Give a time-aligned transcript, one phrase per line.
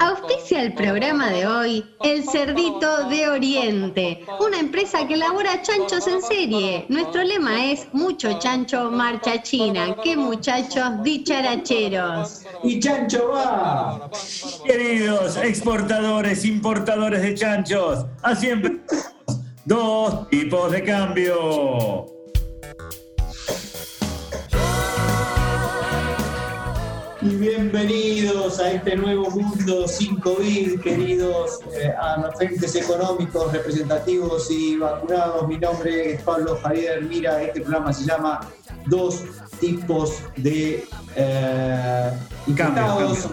[0.00, 6.22] Auspicia el programa de hoy El Cerdito de Oriente, una empresa que elabora chanchos en
[6.22, 6.86] serie.
[6.88, 9.94] Nuestro lema es Mucho chancho, marcha china.
[10.02, 12.44] ¡Qué muchachos dicharacheros!
[12.64, 14.08] Y chancho va.
[14.64, 18.80] Queridos exportadores, importadores de chanchos, a siempre
[19.66, 22.21] dos tipos de cambio.
[27.22, 35.46] Y bienvenidos a este nuevo mundo sin COVID, queridos eh, agentes económicos, representativos y vacunados.
[35.46, 38.40] Mi nombre es Pablo Javier Mira, este programa se llama
[38.86, 39.22] Dos
[39.60, 42.10] tipos de eh,
[42.48, 43.28] infectados,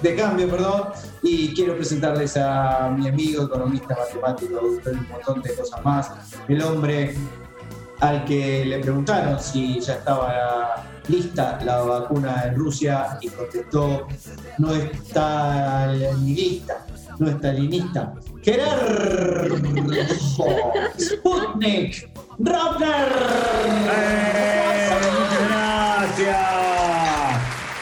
[0.00, 0.84] de cambio, perdón,
[1.20, 6.12] y quiero presentarles a mi amigo economista, matemático, doctor y un montón de cosas más,
[6.46, 7.16] el hombre
[7.98, 14.06] al que le preguntaron si ya estaba lista la vacuna en Rusia y contestó,
[14.58, 16.86] no está ni lista,
[17.18, 18.14] no está lista.
[18.42, 19.56] Gerardo
[20.98, 23.12] Sputnik Rappler.
[23.90, 24.90] ¡Eh!
[25.18, 26.58] Muchas gracias.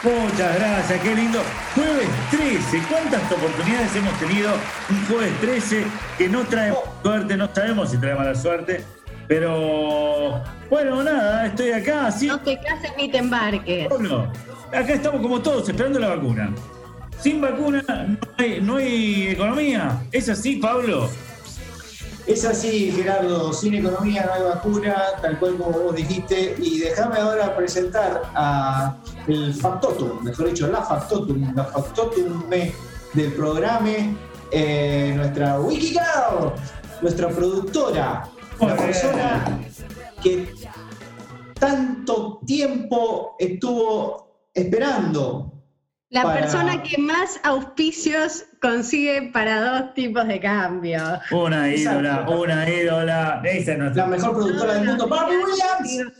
[0.03, 1.39] Muchas gracias, qué lindo.
[1.75, 4.51] Jueves 13, ¿cuántas oportunidades hemos tenido
[4.89, 5.85] un jueves 13
[6.17, 7.35] que no trae suerte?
[7.35, 8.85] No sabemos si trae mala suerte,
[9.27, 12.27] pero bueno, nada, estoy acá, sí.
[12.27, 13.87] No te cases ni te embarques.
[13.87, 14.31] Pablo,
[14.67, 16.53] acá estamos como todos esperando la vacuna.
[17.19, 20.01] Sin vacuna no hay, no hay economía.
[20.11, 21.09] ¿Es así, Pablo?
[22.27, 26.55] Es así, Gerardo, sin economía no hay vacuna, tal cual como vos dijiste.
[26.61, 32.43] Y déjame ahora presentar a el factotum, mejor dicho, la factotum, la factotum
[33.13, 33.89] del programa,
[34.51, 36.51] eh, nuestra WikiGirl,
[37.01, 38.29] nuestra productora,
[38.61, 39.59] la persona
[40.23, 40.53] que
[41.59, 45.53] tanto tiempo estuvo esperando.
[46.09, 51.01] La para- persona que más auspicios consigue para dos tipos de cambio.
[51.31, 51.99] Una Exacto.
[51.99, 53.41] ídola, una ídola.
[53.43, 54.03] Esa es nuestra.
[54.03, 56.13] La mejor productora del mundo, Barbie Williams.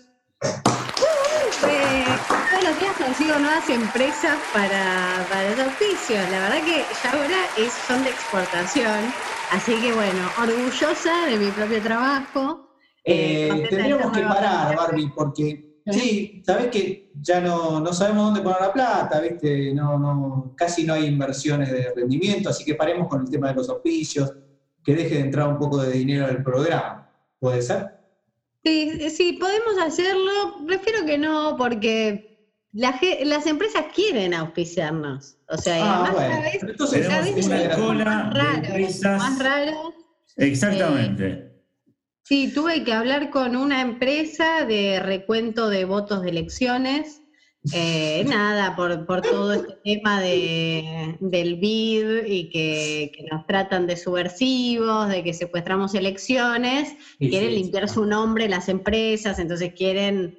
[1.66, 6.29] Eh, todos los días consigo nuevas empresas para, para los auspicios.
[6.31, 9.13] La verdad que ya ahora es, son de exportación.
[9.52, 12.69] Así que bueno, orgullosa de mi propio trabajo.
[13.03, 14.75] Eh, de tendríamos que parar.
[14.75, 19.74] Barbie, porque sí, sabés que ya no, no sabemos dónde poner la plata, ¿viste?
[19.74, 23.56] No, no, casi no hay inversiones de rendimiento, así que paremos con el tema de
[23.56, 24.34] los auspicios,
[24.84, 27.09] que deje de entrar un poco de dinero al programa.
[27.40, 27.97] ¿Puede ser?
[28.66, 30.66] Sí, sí, podemos hacerlo.
[30.66, 32.37] Prefiero que no, porque
[32.73, 35.38] la las empresas quieren auspiciarnos.
[35.50, 36.41] O sea, Ah, además bueno.
[36.41, 39.19] vez, entonces, tenemos una es una cola más de raro, empresas.
[39.19, 39.94] más raro.
[40.35, 41.44] Exactamente.
[42.23, 47.22] Sí, tuve que hablar con una empresa de recuento de votos de elecciones.
[47.73, 53.88] Eh, nada, por, por todo este tema de, del BID y que, que nos tratan
[53.88, 56.89] de subversivos, de que secuestramos elecciones,
[57.19, 57.95] Sí, quieren sí, limpiar sí.
[57.95, 60.38] su nombre las empresas, entonces quieren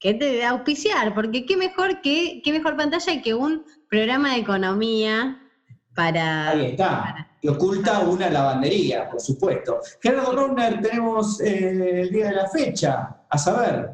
[0.00, 5.40] que te auspiciar, porque qué mejor que, qué mejor pantalla que un programa de economía
[5.94, 9.80] para, Ahí está, que oculta una lavandería, por supuesto.
[10.00, 13.90] Gerardo Rovner, tenemos eh, el día de la fecha, a saber.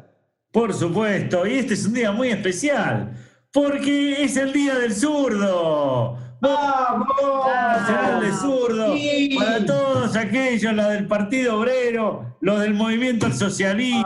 [0.51, 3.11] Por supuesto, y este es un día muy especial,
[3.51, 6.17] porque es el día del zurdo.
[6.45, 7.47] ¡Vamos!
[7.47, 9.35] Nacional de zurdo, Sí.
[9.37, 14.05] para todos aquellos, los del Partido Obrero, los del Movimiento al Socialismo,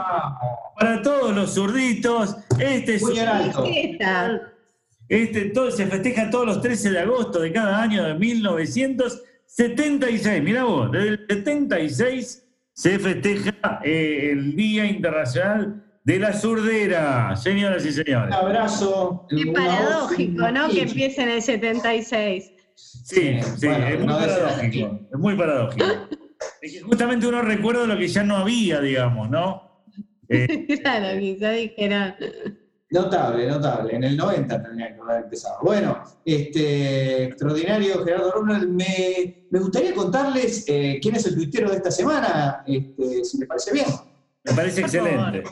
[0.78, 3.64] para todos los zurditos, este es Muy en alto.
[3.66, 4.40] Esta.
[5.08, 10.42] Este todo, se festeja todos los 13 de agosto de cada año de 1976.
[10.42, 17.84] Mirá vos, desde el 76 se festeja eh, el Día Internacional de la Zurdera, señoras
[17.84, 18.34] y Un señores.
[18.34, 19.26] abrazo.
[19.28, 20.66] Qué paradójico, ¿no?
[20.66, 22.52] un Que empiece en el 76.
[22.74, 25.00] Sí, sí, Bueno, es muy no paradójico.
[25.12, 25.84] Es muy paradójico.
[26.62, 29.84] Es que justamente uno recuerda lo que ya no había, digamos, ¿no?
[30.82, 32.14] claro, quizá dijeron.
[32.90, 33.94] Notable, notable.
[33.96, 35.58] En el 90 tendría que haber empezado.
[35.62, 41.76] Bueno, este extraordinario Gerardo Ronald, me, me gustaría contarles eh, quién es el tuitero de
[41.76, 43.86] esta semana, este, si me parece bien.
[44.44, 45.42] Me parece excelente.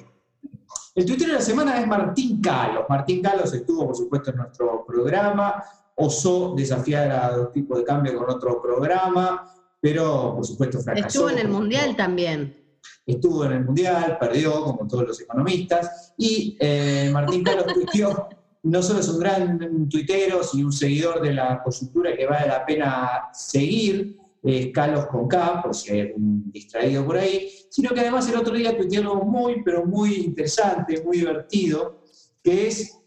[0.98, 2.84] El tuitero de la semana es Martín Calos.
[2.88, 5.62] Martín Calos estuvo, por supuesto, en nuestro programa,
[5.94, 9.48] osó desafiar a dos tipos de cambio con otro programa,
[9.80, 11.06] pero por supuesto fracasó.
[11.06, 12.80] Estuvo en el Mundial también.
[13.06, 18.28] estuvo en el Mundial, perdió, como todos los economistas, y eh, Martín Carlos tuiteó,
[18.64, 22.66] no solo es un gran tuitero, sino un seguidor de la coyuntura que vale la
[22.66, 24.18] pena seguir,
[24.48, 28.36] es Carlos con K, por si hay algún distraído por ahí, sino que además el
[28.36, 32.02] otro día tuiteó algo muy, pero muy interesante, muy divertido,
[32.42, 32.98] que es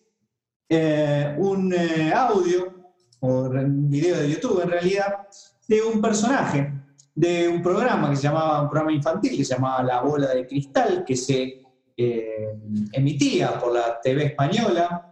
[0.69, 5.27] eh, un eh, audio o un video de YouTube en realidad
[5.67, 6.73] de un personaje
[7.15, 10.45] de un programa que se llamaba, un programa infantil que se llamaba La Bola de
[10.45, 11.63] Cristal, que se
[11.97, 12.55] eh,
[12.93, 15.07] emitía por la TV española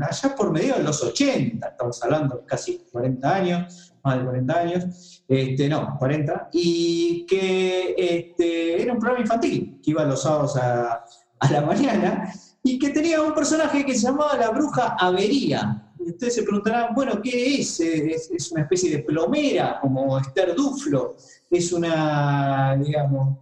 [0.00, 5.24] allá por medio de los 80, estamos hablando casi 40 años, más de 40 años,
[5.28, 11.04] este, no, 40, y que este, era un programa infantil que iba los sábados a,
[11.42, 12.32] a la mañana
[12.62, 15.90] y que tenía un personaje que se llamaba la bruja Avería.
[15.98, 17.80] ustedes se preguntarán, bueno, ¿qué es?
[17.80, 21.16] ¿Es, una especie de plomera como Esther Duflo?
[21.50, 23.38] ¿Es una, digamos,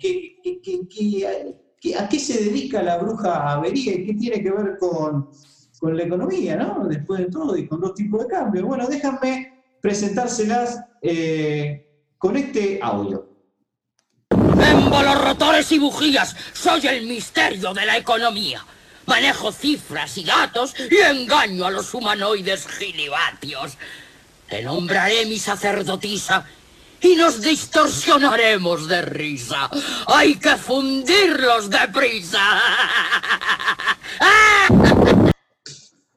[1.98, 5.28] a qué se dedica la bruja Avería y qué tiene que ver con,
[5.82, 6.86] la economía, ¿no?
[6.86, 8.64] Después de todo y con dos tipos de cambios.
[8.64, 11.86] Bueno, déjame presentárselas eh,
[12.18, 13.28] con este audio.
[14.30, 18.64] En rotores y bujías, soy el misterio de la economía.
[19.06, 23.76] Manejo cifras y datos y engaño a los humanoides gilibatios.
[24.48, 26.44] Te nombraré mi sacerdotisa
[27.00, 29.70] y nos distorsionaremos de risa.
[30.06, 32.60] Hay que fundirlos deprisa.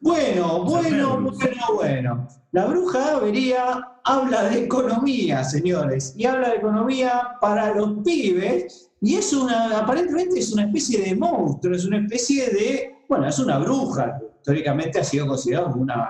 [0.04, 2.28] Bueno, bueno, bueno, bueno.
[2.52, 9.16] La bruja Avería habla de economía, señores, y habla de economía para los pibes, y
[9.16, 13.58] es una, aparentemente es una especie de monstruo, es una especie de, bueno, es una
[13.60, 16.10] bruja, históricamente ha sido considerada como una,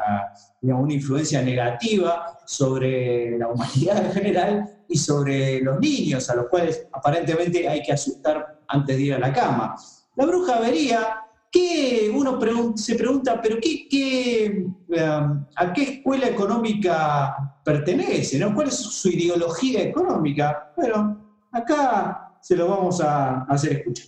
[0.64, 6.88] una influencia negativa sobre la humanidad en general y sobre los niños, a los cuales
[6.92, 9.76] aparentemente hay que asustar antes de ir a la cama.
[10.16, 11.23] La bruja Avería
[11.54, 12.40] ¿Qué uno
[12.76, 18.40] se pregunta, pero qué, um, a qué escuela económica pertenece?
[18.40, 18.56] ¿no?
[18.56, 20.74] ¿Cuál es su ideología económica?
[20.76, 21.16] Bueno,
[21.52, 24.08] acá se lo vamos a hacer escuchar.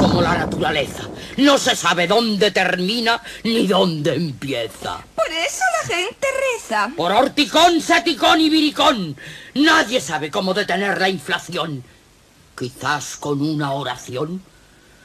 [0.00, 1.02] como la naturaleza.
[1.36, 5.04] No se sabe dónde termina ni dónde empieza.
[5.14, 6.90] Por eso la gente reza.
[6.96, 9.14] Por horticón, saticón y viricón.
[9.56, 11.84] Nadie sabe cómo detener la inflación.
[12.56, 14.40] Quizás con una oración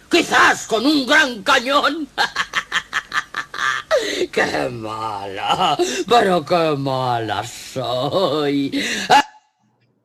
[0.10, 2.08] Quizás con un gran cañón.
[4.32, 5.78] ¡Qué mala!
[6.08, 8.82] Pero qué mala soy.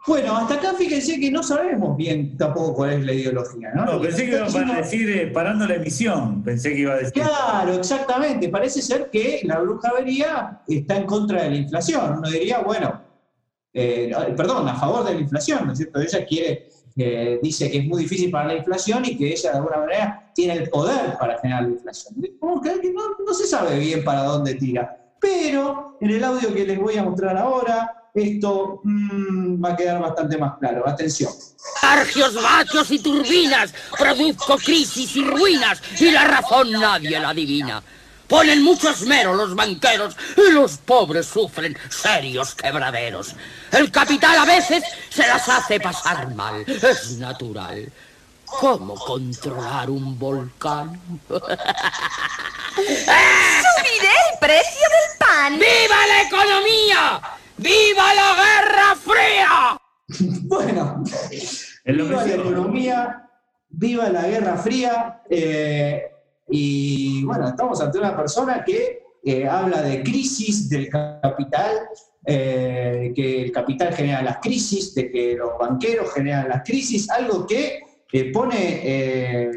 [0.07, 3.87] Bueno, hasta acá fíjense que no sabemos bien tampoco cuál es la ideología, ¿no?
[3.87, 7.15] No, pensé que iba a decir eh, parando la emisión, pensé que iba a decir.
[7.15, 8.51] Claro, exactamente.
[8.51, 12.19] Parece ser que la bruja vería está en contra de la inflación.
[12.19, 13.01] Uno diría, bueno,
[13.73, 16.01] eh, perdón, a favor de la inflación, ¿no es cierto?
[16.01, 19.57] Ella quiere que dice que es muy difícil para la inflación y que ella de
[19.57, 22.15] alguna manera tiene el poder para generar la inflación.
[22.39, 24.97] Como que no, se sabe bien para dónde tira.
[25.21, 30.01] Pero en el audio que les voy a mostrar ahora, esto mm, va a quedar
[30.01, 30.87] bastante más claro.
[30.87, 31.33] Atención.
[31.83, 37.83] Argios, vatios y turbinas, produzco crisis y ruinas y la razón nadie la adivina.
[38.29, 43.35] Ponen mucho esmero los banqueros y los pobres sufren serios quebraderos.
[43.71, 46.65] El capital a veces se las hace pasar mal.
[46.67, 47.93] Es natural.
[48.47, 51.01] ¿Cómo controlar un volcán?
[51.29, 52.95] ¡Subiré
[54.33, 55.53] el precio del pan!
[55.55, 57.21] ¡Viva la economía!
[57.57, 59.77] ¡Viva la Guerra Fría!
[60.43, 61.03] bueno,
[61.85, 63.29] viva la economía,
[63.69, 65.23] viva la Guerra Fría.
[65.29, 66.14] Eh,
[66.49, 69.05] y bueno, estamos ante una persona que
[69.49, 71.89] habla de crisis del capital,
[72.27, 77.47] eh, que el capital genera las crisis, de que los banqueros generan las crisis, algo
[77.47, 77.81] que
[78.33, 79.51] pone eh,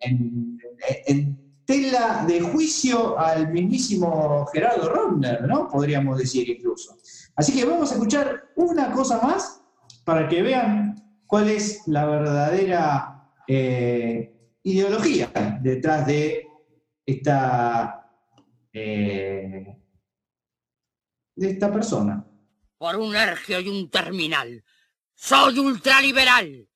[0.00, 5.68] en, tela de juicio al mismísimo Gerardo Romner, ¿no?
[5.68, 6.96] Podríamos decir incluso.
[7.36, 9.60] Así que vamos a escuchar una cosa más
[10.06, 10.94] para que vean
[11.26, 16.46] cuál es la verdadera eh, ideología detrás de
[17.04, 18.10] esta,
[18.72, 19.76] eh,
[21.34, 22.24] de esta persona.
[22.76, 24.64] Por un ergio y un terminal.
[25.14, 26.68] Soy ultraliberal.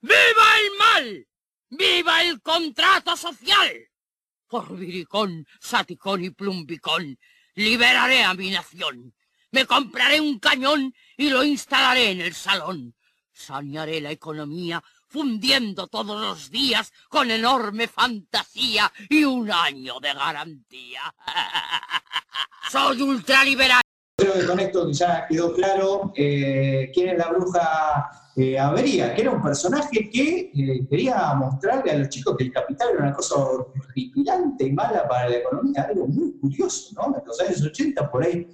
[0.00, 0.14] ¡Viva
[0.62, 1.28] el mal!
[1.68, 3.70] ¡Viva el contrato social!
[4.46, 7.18] Por viricón, saticón y plumbicón,
[7.54, 9.14] liberaré a mi nación.
[9.52, 12.94] Me compraré un cañón y lo instalaré en el salón.
[13.32, 21.02] Sanearé la economía fundiendo todos los días con enorme fantasía y un año de garantía.
[22.70, 23.80] Soy ultraliberal.
[24.16, 29.22] Creo que con esto ya quedó claro eh, quién es la bruja eh, Avería, que
[29.22, 33.12] era un personaje que eh, quería mostrarle a los chicos que el capital era una
[33.12, 37.18] cosa horripilante y mala para la economía, algo muy curioso, ¿no?
[37.18, 38.46] En los años 80 por ahí,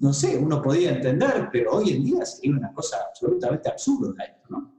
[0.00, 4.46] no sé, uno podía entender, pero hoy en día sería una cosa absolutamente absurda esto,
[4.48, 4.77] ¿no?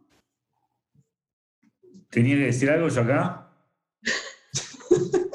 [2.10, 3.48] ¿Tenía que decir algo yo acá?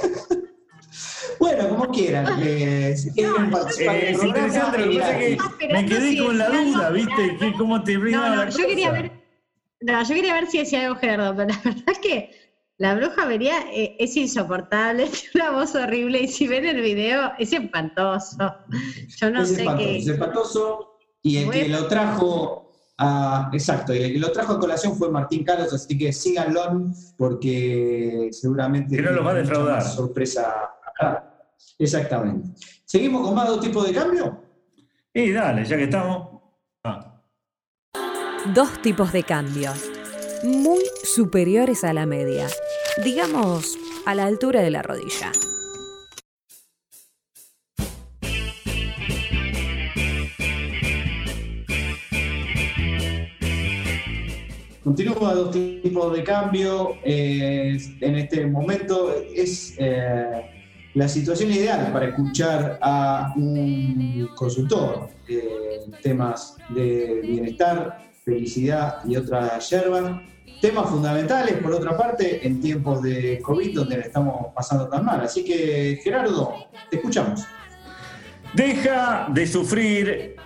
[1.39, 2.27] Bueno, como quieran.
[2.43, 5.69] eh, si quieren participar Eh, del es programa, interesante, lo que pasa es Estaba que
[5.69, 7.15] me quedé si con la duda, ¿viste?
[7.15, 7.39] Gerardo.
[7.39, 9.13] ¿Qué- ¿Cómo te No, la no, yo quería ver.
[9.81, 12.31] No, yo quería ver si decía algo Gerardo, pero la verdad es que
[12.79, 17.33] la bruja vería eh, es insoportable, tiene una voz horrible y si ven el video
[17.39, 18.55] es espantoso.
[19.19, 19.99] Yo no es sé qué.
[19.99, 20.97] es espantoso.
[21.21, 22.64] Y el que lo trajo
[22.99, 23.51] a.
[23.53, 28.29] Exacto, y el que lo trajo a colación fue Martín Carlos, así que síganlo porque
[28.33, 28.97] seguramente.
[28.97, 29.83] Que no los va a defraudar.
[29.83, 31.31] sorpresa acá.
[31.79, 32.51] Exactamente.
[32.85, 34.41] ¿Seguimos con más dos tipos de cambio?
[35.13, 36.41] Y dale, ya que estamos.
[36.85, 37.23] Ah.
[38.55, 39.73] Dos tipos de cambio,
[40.43, 42.47] muy superiores a la media,
[43.03, 45.33] digamos a la altura de la rodilla.
[54.85, 56.97] Continúa dos tipos de cambio.
[57.03, 60.45] eh, en este momento es eh,
[60.93, 69.71] la situación ideal para escuchar a un consultor en temas de bienestar, felicidad y otras
[69.71, 70.21] yerbas.
[70.61, 75.23] Temas fundamentales, por otra parte, en tiempos de COVID donde estamos pasando tan mal.
[75.23, 77.43] Así que, Gerardo, te escuchamos.
[78.55, 80.37] Deja de sufrir,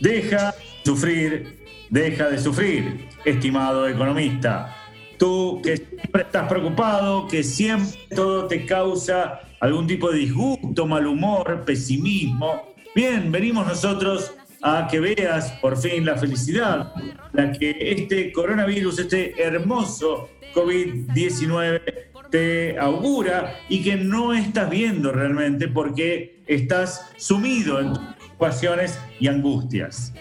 [0.00, 4.76] deja de sufrir, deja de sufrir, estimado economista.
[5.18, 11.06] Tú que siempre estás preocupado, que siempre todo te causa algún tipo de disgusto, mal
[11.06, 12.74] humor, pesimismo.
[12.94, 16.92] Bien, venimos nosotros a que veas por fin la felicidad,
[17.32, 21.82] la que este coronavirus, este hermoso COVID-19
[22.30, 30.12] te augura y que no estás viendo realmente porque estás sumido en preocupaciones y angustias.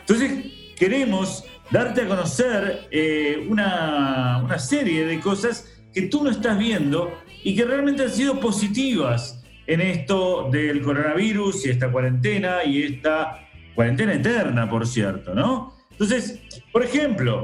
[0.00, 6.58] Entonces, queremos darte a conocer eh, una, una serie de cosas que tú no estás
[6.58, 7.12] viendo
[7.44, 13.46] y que realmente han sido positivas en esto del coronavirus y esta cuarentena y esta
[13.74, 15.74] cuarentena eterna, por cierto, ¿no?
[15.92, 16.40] Entonces,
[16.72, 17.40] por ejemplo,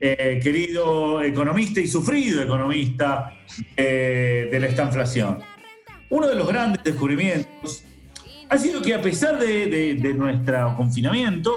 [0.00, 3.34] eh, querido economista y sufrido economista
[3.76, 5.38] eh, de la estanflación,
[6.10, 7.84] uno de los grandes descubrimientos
[8.48, 11.56] ha sido que a pesar de, de- de nuestro confinamiento,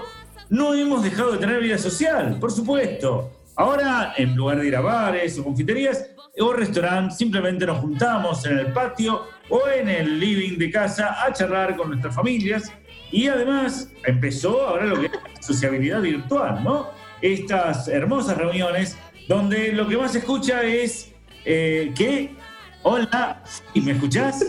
[0.51, 3.31] no hemos dejado de tener vida social, por supuesto.
[3.55, 6.05] Ahora, en lugar de ir a bares o confiterías
[6.37, 11.31] o restaurantes, simplemente nos juntamos en el patio o en el living de casa a
[11.31, 12.69] charlar con nuestras familias.
[13.13, 16.89] Y además empezó ahora lo que es la sociabilidad virtual, ¿no?
[17.21, 18.97] Estas hermosas reuniones
[19.29, 21.13] donde lo que más se escucha es
[21.45, 22.35] eh, que,
[22.83, 23.41] hola,
[23.73, 24.43] ¿y me escuchás?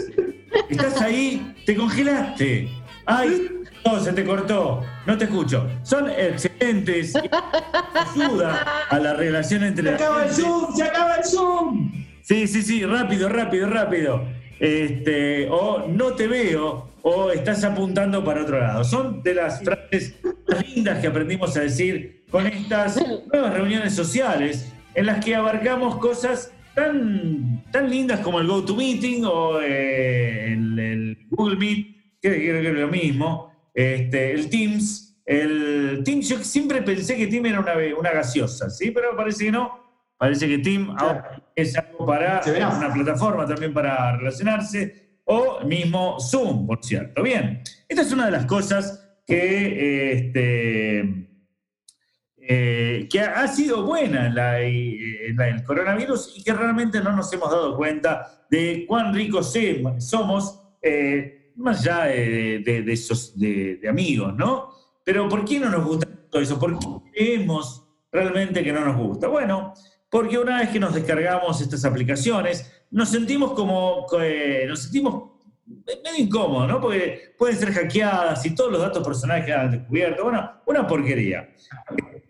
[0.69, 1.55] ¿Estás ahí?
[1.65, 2.71] ¿Te congelaste?
[3.07, 3.62] ¡Ay!
[3.85, 4.83] No, se te cortó.
[5.07, 5.69] No te escucho.
[5.83, 7.15] Son excelentes.
[7.95, 10.33] Ayuda a la relación entre ¡Se acaba el.
[10.33, 10.75] Zoom!
[10.75, 11.93] ¡Se acaba el Zoom!
[12.23, 14.25] Sí, sí, sí, rápido, rápido, rápido.
[14.61, 18.85] Este, o no te veo, o estás apuntando para otro lado.
[18.85, 20.15] Son de las frases
[20.49, 22.97] más lindas que aprendimos a decir con estas
[23.33, 29.61] nuevas reuniones sociales en las que abarcamos cosas tan, tan lindas como el GoToMeeting o
[29.61, 35.09] eh, el, el Google Meet, que es lo mismo, este, el Teams.
[35.25, 38.91] El Teams, yo siempre pensé que Teams era una, una gaseosa, ¿sí?
[38.91, 39.81] Pero parece que no.
[40.17, 46.19] Parece que Teams ahora es algo para es una plataforma también para relacionarse, o mismo
[46.21, 47.23] Zoom, por cierto.
[47.23, 51.29] Bien, esta es una de las cosas que, este,
[52.37, 57.13] eh, que ha sido buena en, la- en la- el coronavirus y que realmente no
[57.15, 59.55] nos hemos dado cuenta de cuán ricos
[59.99, 64.71] somos, eh, más allá de, esos- de- amigos, ¿no?
[65.05, 66.59] Pero ¿por qué no nos gusta todo eso?
[66.59, 69.29] ¿Por qué creemos realmente que no nos gusta?
[69.29, 69.73] Bueno,
[70.11, 75.31] porque una vez que nos descargamos estas aplicaciones, nos sentimos como, eh, nos sentimos
[75.67, 76.81] medio incómodos, ¿no?
[76.81, 80.23] Porque pueden ser hackeadas y todos los datos personales quedan descubiertos.
[80.25, 81.49] Bueno, una porquería.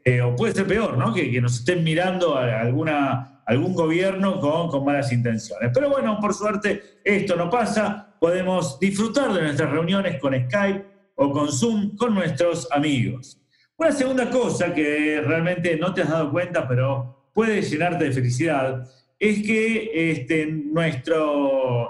[0.04, 1.12] Eh, o puede ser peor, ¿no?
[1.12, 5.70] Que, nos estén mirando alguna, algún gobierno con malas intenciones.
[5.74, 8.11] Pero bueno, por suerte esto no pasa.
[8.22, 10.84] Podemos disfrutar de nuestras reuniones con Skype
[11.16, 13.36] o con Zoom con nuestros amigos.
[13.76, 18.88] Una segunda cosa que realmente no te has dado cuenta, pero puede llenarte de felicidad,
[19.18, 21.16] es que este, nuestra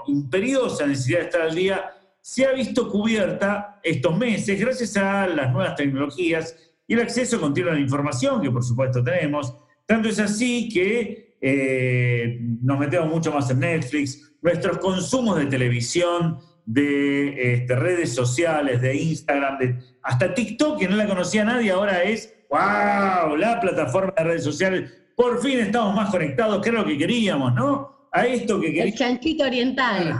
[0.07, 5.53] imperiosa necesidad de estar al día se ha visto cubierta estos meses gracias a las
[5.53, 9.55] nuevas tecnologías y el acceso continuo a la información que por supuesto tenemos.
[9.85, 16.37] Tanto es así que eh, nos metemos mucho más en Netflix, nuestros consumos de televisión,
[16.65, 22.03] de este, redes sociales, de Instagram, de, hasta TikTok, que no la conocía nadie, ahora
[22.03, 24.91] es, wow, la plataforma de redes sociales.
[25.15, 28.07] Por fin estamos más conectados, que era lo que queríamos, ¿no?
[28.11, 28.99] A esto que El queríamos.
[28.99, 30.19] chanchito oriental.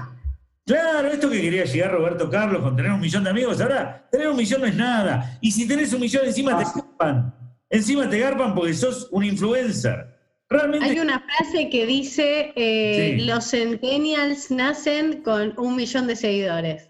[0.65, 4.29] Claro, esto que quería llegar Roberto Carlos con tener un millón de amigos, ahora tener
[4.29, 5.37] un millón no es nada.
[5.41, 6.71] Y si tenés un millón encima te Ah.
[6.75, 7.35] garpan.
[7.69, 10.12] Encima te garpan porque sos un influencer.
[10.53, 13.25] Realmente Hay una frase que dice, eh, Sí.
[13.25, 16.89] los centennials nacen con un millón de seguidores.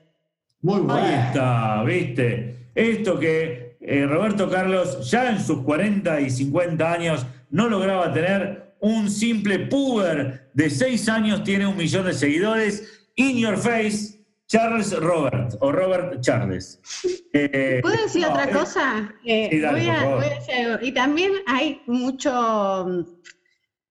[0.62, 1.08] Muy Ahí bueno.
[1.28, 2.68] está, ¿viste?
[2.76, 8.74] Esto que eh, Roberto Carlos ya en sus 40 y 50 años no lograba tener
[8.80, 13.08] un simple puber de 6 años, tiene un millón de seguidores.
[13.16, 16.80] In your face, Charles Robert, o Robert Charles.
[17.36, 19.12] Eh, ¿Puedo decir no, otra cosa?
[19.26, 20.18] Eh, sí, dale, voy, por a, favor.
[20.18, 20.86] voy a decir algo.
[20.86, 23.04] Y también hay mucho mm,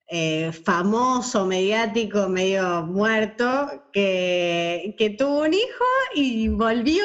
[0.07, 7.03] eh, famoso, mediático, medio muerto, que, que tuvo un hijo y volvió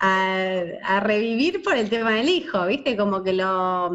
[0.00, 2.96] a, a revivir por el tema del hijo, ¿viste?
[2.96, 3.88] Como que lo,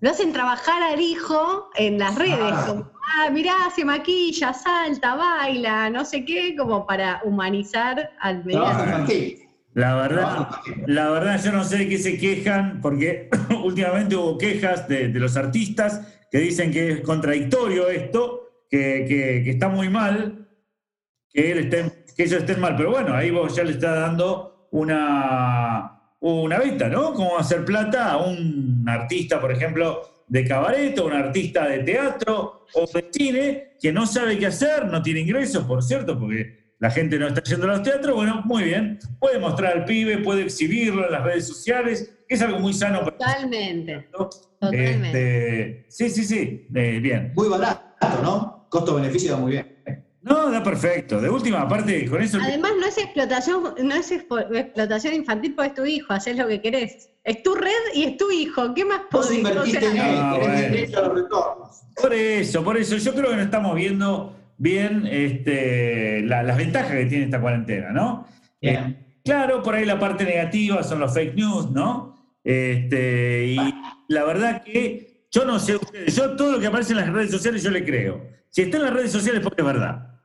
[0.00, 2.64] lo hacen trabajar al hijo en las redes, Ah.
[2.66, 9.42] como, ah, mirá, se maquilla, salta, baila, no sé qué, como para humanizar al mediático.
[9.72, 10.48] La verdad,
[10.86, 13.28] la verdad, yo no sé de qué se quejan, porque
[13.64, 16.00] últimamente hubo quejas de, de los artistas
[16.34, 20.48] que dicen que es contradictorio esto, que, que- que está muy mal,
[21.30, 22.74] que, él esté- que ellos estén mal.
[22.76, 27.14] Pero bueno, ahí vos ya le estás dando una, una beta, ¿no?
[27.14, 32.66] Cómo hacer plata a un artista, por ejemplo, de cabaret, o un artista de teatro
[32.74, 36.90] o de cine, que no sabe qué hacer, no tiene ingresos, por cierto, porque la
[36.90, 40.42] gente no está yendo a los teatros, bueno, muy bien, puede mostrar al pibe, puede
[40.42, 44.28] exhibirlo en las redes sociales, que es algo muy sano para Totalmente, ¿no?
[44.70, 45.60] Totalmente.
[45.70, 47.32] Este, sí, sí, sí, eh, bien.
[47.34, 47.82] Muy barato,
[48.22, 48.66] ¿no?
[48.70, 49.74] Costo-beneficio da muy bien.
[50.22, 51.20] No, da perfecto.
[51.20, 52.38] De última, aparte, con eso...
[52.42, 56.62] Además, no es explotación, no es explotación infantil porque es tu hijo, haces lo que
[56.62, 57.10] querés.
[57.24, 58.72] Es tu red y es tu hijo.
[58.74, 60.74] ¿Qué más Vos invertiste en él, Ah, tenés bueno.
[60.74, 61.82] derecho a los retornos.
[62.00, 66.92] Por eso, por eso, yo creo que no estamos viendo bien este, la- las ventajas
[66.92, 68.26] que tiene esta cuarentena, ¿no?
[68.62, 69.18] Bien.
[69.24, 72.14] Claro, por ahí la parte negativa son los fake news, ¿no?
[72.42, 73.56] Este, y
[74.08, 77.30] la verdad que yo no sé ustedes, yo todo lo que aparece en las redes
[77.30, 78.26] sociales yo le creo.
[78.50, 80.20] Si está en las redes sociales es porque es verdad.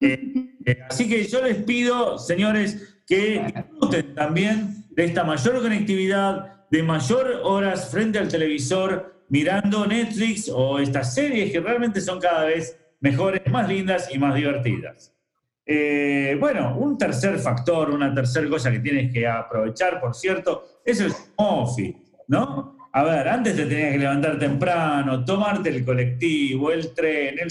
[0.00, 6.66] Eh, eh, así que yo les pido, señores, que disfruten también de esta mayor conectividad,
[6.70, 12.44] de mayor horas frente al televisor, mirando Netflix o estas series que realmente son cada
[12.44, 15.14] vez mejores, más lindas y más divertidas.
[15.66, 21.00] Eh, bueno, un tercer factor, una tercera cosa que tienes que aprovechar, por cierto, es
[21.00, 21.96] el home
[22.28, 22.76] ¿no?
[22.96, 27.48] A ver, antes te tenías que levantar temprano, tomarte el colectivo, el tren, el...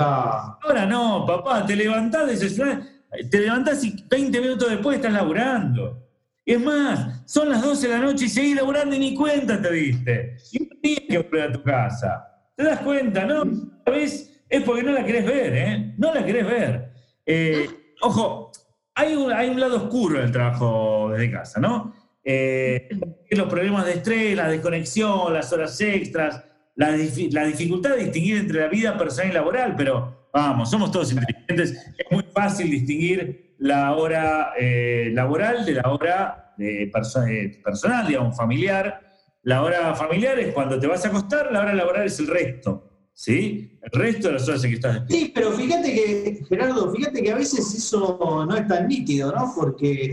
[0.00, 2.88] Ahora no, papá, te levantás, desayunás,
[3.30, 6.08] te levantás y 20 minutos después estás laburando.
[6.44, 9.62] Y es más, son las 12 de la noche y seguís laburando y ni cuenta
[9.62, 10.36] te diste.
[10.50, 12.26] Y no tienes que volver a tu casa.
[12.56, 13.44] ¿Te das cuenta, no?
[13.86, 15.94] A veces es porque no la querés ver, ¿eh?
[15.98, 16.92] No la querés ver.
[17.24, 18.50] Eh, ojo,
[18.96, 21.94] hay un, hay un lado oscuro del trabajo desde casa, ¿no?
[22.24, 22.88] Eh,
[23.30, 26.44] los problemas de estrés, la desconexión, las horas extras,
[26.76, 30.90] la, difi- la dificultad de distinguir entre la vida personal y laboral, pero vamos, somos
[30.90, 37.26] todos inteligentes, es muy fácil distinguir la hora eh, laboral de la hora eh, perso-
[37.26, 39.00] eh, personal, digamos, familiar.
[39.42, 43.08] La hora familiar es cuando te vas a acostar, la hora laboral es el resto,
[43.14, 43.78] ¿sí?
[43.82, 45.26] El resto de las horas en que estás despierto.
[45.26, 49.52] Sí, pero fíjate que, Gerardo, fíjate que a veces eso no es tan nítido, ¿no?
[49.56, 50.12] Porque,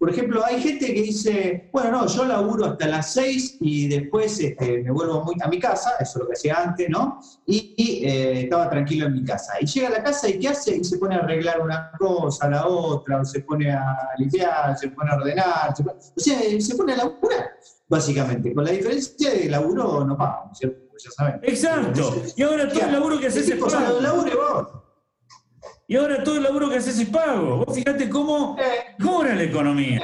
[0.00, 4.40] por ejemplo, hay gente que dice, bueno, no, yo laburo hasta las seis y después
[4.40, 7.20] este, me vuelvo muy a mi casa, eso es lo que hacía antes, ¿no?
[7.46, 9.52] Y, y, eh, estaba tranquilo en mi casa.
[9.60, 10.76] Y llega a la casa y ¿qué hace?
[10.78, 14.88] Y se pone a arreglar una cosa, la otra, o se pone a limpiar, se
[14.88, 17.50] pone a ordenar, se pone- o sea, se pone a laburar,
[17.86, 18.54] básicamente.
[18.54, 20.78] Con la diferencia de laburo no paga, ¿no es cierto?
[20.88, 21.40] Porque ya saben.
[21.42, 22.14] Exacto.
[22.36, 24.00] Y ahora todo el laburo que haces es pago.
[24.00, 24.68] labure vos.
[25.90, 27.64] Y ahora todo el laburo que haces es pago.
[27.64, 28.56] Vos fíjate cómo
[28.96, 30.00] mejora la economía.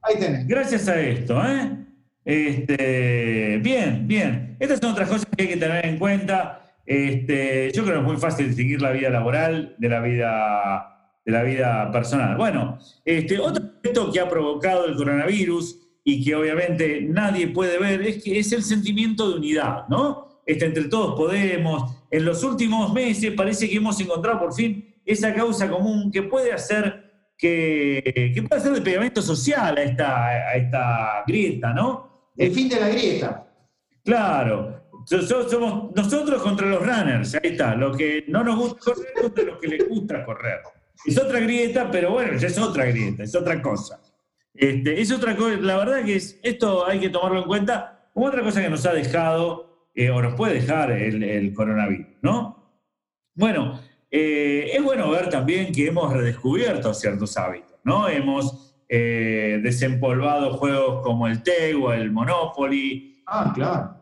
[0.00, 0.46] Ahí tenés.
[0.46, 1.84] Gracias a esto, ¿eh?
[2.24, 4.56] Este, bien, bien.
[4.60, 6.78] Estas son otras cosas que hay que tener en cuenta.
[6.86, 11.32] Este, yo creo que es muy fácil distinguir la vida laboral de la vida, de
[11.32, 12.36] la vida personal.
[12.36, 18.00] Bueno, este, otro aspecto que ha provocado el coronavirus y que obviamente nadie puede ver
[18.02, 20.42] es que es el sentimiento de unidad, ¿no?
[20.46, 21.96] Este, entre todos podemos.
[22.12, 26.52] En los últimos meses parece que hemos encontrado por fin esa causa común que puede
[26.52, 27.04] hacer
[27.38, 32.30] que, que puede hacer de pegamento social a esta, a esta grieta, ¿no?
[32.36, 33.46] El fin de la grieta.
[34.04, 34.82] Claro.
[35.06, 37.74] So- so- somos nosotros contra los runners, ahí está.
[37.74, 40.60] Lo que no nos gusta correr contra los que les gusta correr.
[41.04, 44.00] Es otra grieta, pero bueno, ya es otra grieta, es otra cosa.
[44.54, 48.26] Este, es otra cosa, la verdad que es, esto hay que tomarlo en cuenta como
[48.26, 52.80] otra cosa que nos ha dejado, eh, o nos puede dejar el, el coronavirus, ¿no?
[53.34, 53.78] Bueno,
[54.10, 58.08] eh, es bueno ver también que hemos redescubierto ciertos hábitos, ¿no?
[58.08, 61.42] Hemos eh, desempolvado juegos como el
[61.82, 63.22] o el Monopoly.
[63.26, 63.96] Ah, claro.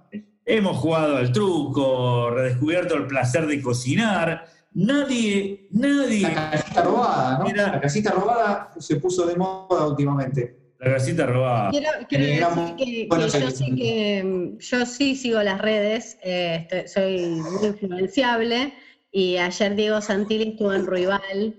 [0.46, 4.44] Hemos jugado al truco, redescubierto el placer de cocinar.
[4.74, 6.22] Nadie, nadie.
[6.22, 7.48] La casita robada, ¿no?
[7.54, 10.64] La casita robada se puso de moda últimamente.
[10.80, 11.70] La casita robada.
[11.70, 18.74] Quiero, decir que, yo, sí que yo sí sigo las redes, eh, soy muy influenciable
[19.16, 21.55] y ayer Diego Santilli estuvo en Ruibal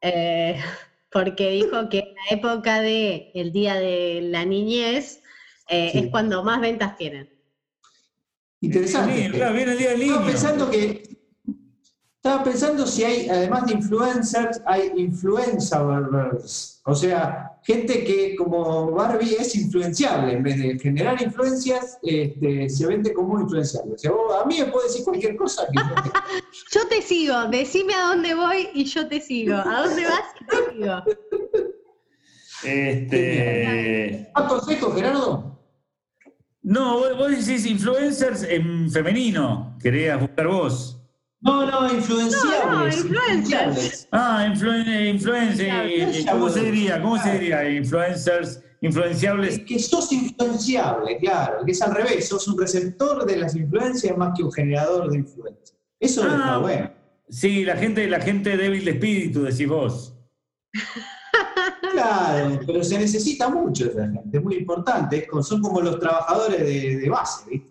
[0.00, 0.60] eh,
[1.10, 5.20] porque dijo que en la época del el Día de la Niñez
[5.68, 7.28] eh, es cuando más ventas tienen.
[8.60, 9.28] Interesante.
[9.28, 10.12] viene el Día del Niño.
[10.12, 11.13] Estaba pensando que
[12.24, 16.80] estaba pensando si hay, además de influencers, hay influencers.
[16.86, 20.32] O sea, gente que como Barbie es influenciable.
[20.32, 23.92] En vez de generar influencias, este, se vende como influenciable.
[23.92, 25.66] O sea, a mí me puede decir cualquier cosa.
[26.72, 27.44] yo te sigo.
[27.48, 29.56] Decime a dónde voy y yo te sigo.
[29.56, 31.02] ¿A dónde vas y te sigo?
[32.64, 34.30] Este...
[34.34, 35.60] ¿Más consejo, Gerardo?
[36.62, 39.76] No, vos decís influencers en femenino.
[39.82, 41.03] Querías buscar vos.
[41.44, 43.04] No, no, influenciables.
[43.04, 44.08] No, influencers.
[44.10, 46.26] Ah, influencers.
[46.30, 47.02] ¿Cómo se diría?
[47.02, 47.70] ¿Cómo se diría?
[47.70, 49.54] Influencers, influenciables.
[49.58, 51.64] Es que sos influenciable, claro.
[51.66, 52.28] Que es al revés.
[52.28, 55.76] Sos un receptor de las influencias más que un generador de influencias.
[56.00, 56.90] Eso es ah, bueno.
[57.28, 60.14] Sí, la gente, la gente débil de espíritu, decís vos.
[61.92, 65.28] Claro, pero se necesita mucho esa gente, es muy importante.
[65.42, 67.68] Son como los trabajadores de, de base, ¿viste?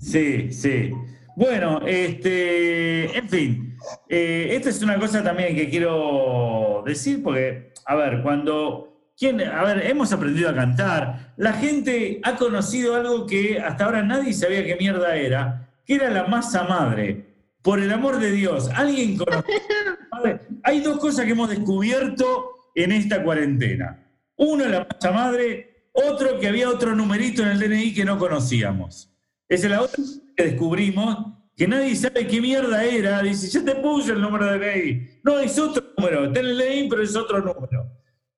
[0.00, 0.92] Sí, sí.
[1.36, 3.76] Bueno, este, en fin,
[4.08, 9.62] eh, esta es una cosa también que quiero decir, porque, a ver, cuando, ¿quién, a
[9.62, 14.64] ver, hemos aprendido a cantar, la gente ha conocido algo que hasta ahora nadie sabía
[14.64, 17.26] qué mierda era, que era la masa madre.
[17.60, 19.44] Por el amor de Dios, alguien conoce.
[20.62, 24.08] Hay dos cosas que hemos descubierto en esta cuarentena.
[24.36, 29.12] Uno, la masa madre, otro que había otro numerito en el DNI que no conocíamos.
[29.48, 30.02] Esa es la otra
[30.36, 33.22] que descubrimos, que nadie sabe qué mierda era.
[33.22, 35.20] Dice, ya te puse el número de DNI.
[35.22, 36.26] No, es otro número.
[36.26, 37.90] Está en el DNI, pero es otro número.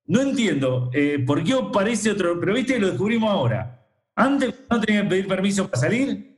[0.05, 3.85] No entiendo eh, por qué parece otro, pero viste lo descubrimos ahora.
[4.15, 6.35] Antes no tenía que pedir permiso para salir.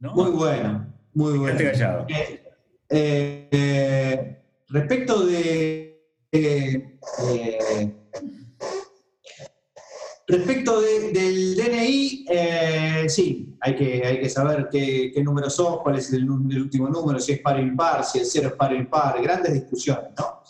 [0.00, 1.58] Muy bueno, muy bueno.
[1.58, 2.06] callado.
[2.88, 6.98] Eh, eh, respecto de
[10.30, 15.96] Respecto del DNI, eh, sí, hay que, hay que saber qué, qué número son, cuál
[15.96, 19.54] es el, último número, si es par impar, si el cero es par impar, grandes
[19.54, 20.42] discusiones, ¿no?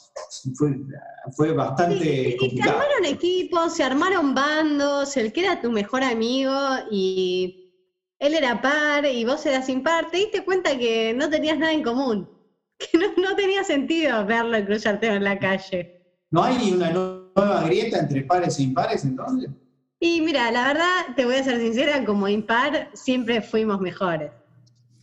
[1.36, 2.72] Fue, bastante complicado.
[2.72, 6.52] se armaron equipos, se armaron bandos, el que era tu mejor amigo
[6.90, 7.72] y
[8.18, 11.84] él era par y vos eras impar, te diste cuenta que no tenías nada en
[11.84, 12.28] común,
[12.78, 16.16] que no, no tenía sentido verlo y cruzarte en la calle.
[16.32, 19.50] ¿No hay una nueva grieta entre pares e impares entonces?
[20.00, 24.30] Y mira, la verdad, te voy a ser sincera, como impar siempre fuimos mejores.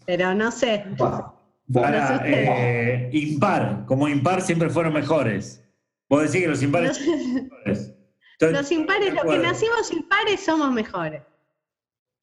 [0.05, 0.85] Pero no sé.
[1.73, 5.63] Para, eh, impar, como impar siempre fueron mejores.
[6.07, 7.01] Vos decís que los impares
[8.39, 11.21] los impares, los que nacimos impares somos mejores.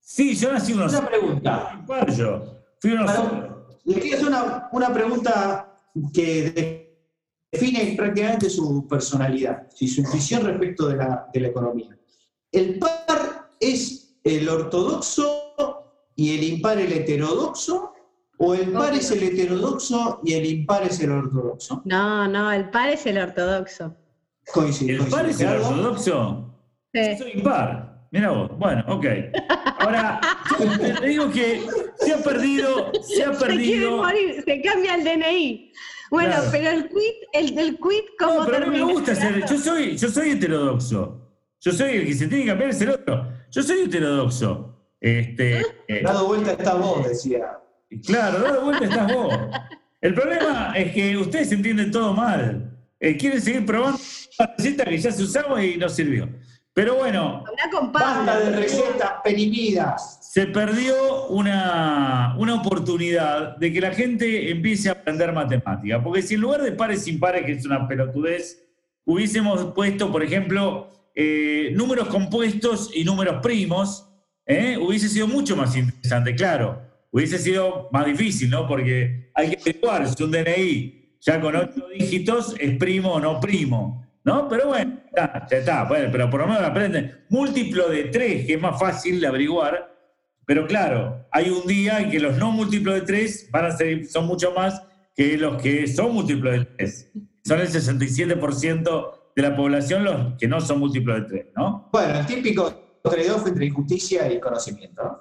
[0.00, 0.92] Sí, yo nací unos.
[0.92, 1.70] Una pregunta.
[1.74, 2.62] Impar yo.
[2.80, 3.11] Fui unos.
[3.85, 5.74] Le quiero hacer una, una pregunta
[6.12, 6.96] que
[7.50, 11.98] define prácticamente su personalidad, y su intuición respecto de la, de la economía.
[12.53, 17.95] ¿El par es el ortodoxo y el impar el heterodoxo?
[18.37, 21.81] ¿O el par es el heterodoxo y el impar es el ortodoxo?
[21.87, 23.97] No, no, el par es el ortodoxo.
[24.53, 26.55] Coincide, ¿El par es el ortodoxo?
[26.93, 27.17] Sí.
[27.17, 28.07] Soy impar.
[28.11, 28.51] Mira vos.
[28.59, 29.07] Bueno, ok.
[29.79, 30.21] Ahora,
[31.01, 31.62] te digo que
[31.97, 34.07] se ha perdido, se ha perdido.
[34.11, 35.73] Se, se cambia el DNI.
[36.11, 39.49] Bueno, pero el quit, el del quit, ¿cómo no, pero a mí me gusta ser.
[39.49, 41.21] Yo soy, yo soy heterodoxo.
[41.64, 43.33] Yo soy el que se tiene que cambiar es el otro.
[43.53, 44.77] Yo soy heterodoxo.
[45.01, 47.57] Este, eh, dado vuelta estás vos, decía.
[48.05, 49.35] Claro, dado vuelta estás vos.
[50.01, 52.77] El problema es que ustedes entienden todo mal.
[52.98, 54.01] Eh, quieren seguir probando
[54.38, 56.29] una receta que ya se usaba y no sirvió.
[56.75, 57.44] Pero bueno.
[57.92, 60.18] Basta de recetas perimidas.
[60.33, 66.03] Se perdió una, una, oportunidad de que la gente empiece a aprender matemática.
[66.03, 68.64] Porque si en lugar de pares impares, que es una pelotudez,
[69.05, 74.09] hubiésemos puesto, por ejemplo, eh, números compuestos y números primos,
[74.46, 74.77] ¿eh?
[74.81, 76.81] hubiese sido mucho más interesante, claro.
[77.11, 78.66] Hubiese sido más difícil, ¿no?
[78.66, 83.38] Porque hay que averiguar si un DNI ya con ocho dígitos es primo o no
[83.38, 84.48] primo, ¿no?
[84.48, 87.25] Pero bueno, ya está, bueno, pero por lo menos aprenden.
[87.29, 89.92] Múltiplo de tres, que es más fácil de averiguar,
[90.46, 94.07] pero claro, hay un día en que los no múltiplos de tres van a ser,
[94.07, 94.83] son mucho más
[95.14, 97.11] que los que son múltiplos de tres.
[97.44, 101.88] Son el 67% de la población los que no son múltiplos de tres, ¿no?
[101.92, 105.21] Bueno, el típico trade-off entre injusticia y conocimiento, ¿no?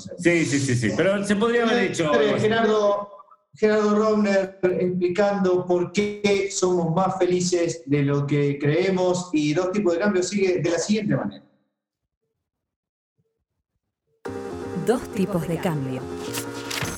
[0.00, 2.12] Sí, sí, sí, sí, pero se podría haber hecho...
[2.38, 3.08] Gerardo,
[3.54, 9.94] Gerardo Romner explicando por qué somos más felices de lo que creemos y dos tipos
[9.94, 11.42] de cambios sigue de la siguiente manera.
[14.86, 16.00] Dos tipos de cambio.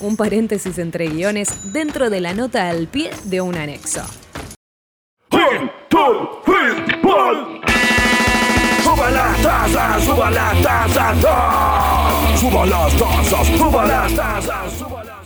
[0.00, 4.02] Un paréntesis entre guiones dentro de la nota al pie de un anexo.
[9.42, 15.18] Tasas, suba las tasas, suba las tasas, suba las tasas, suba las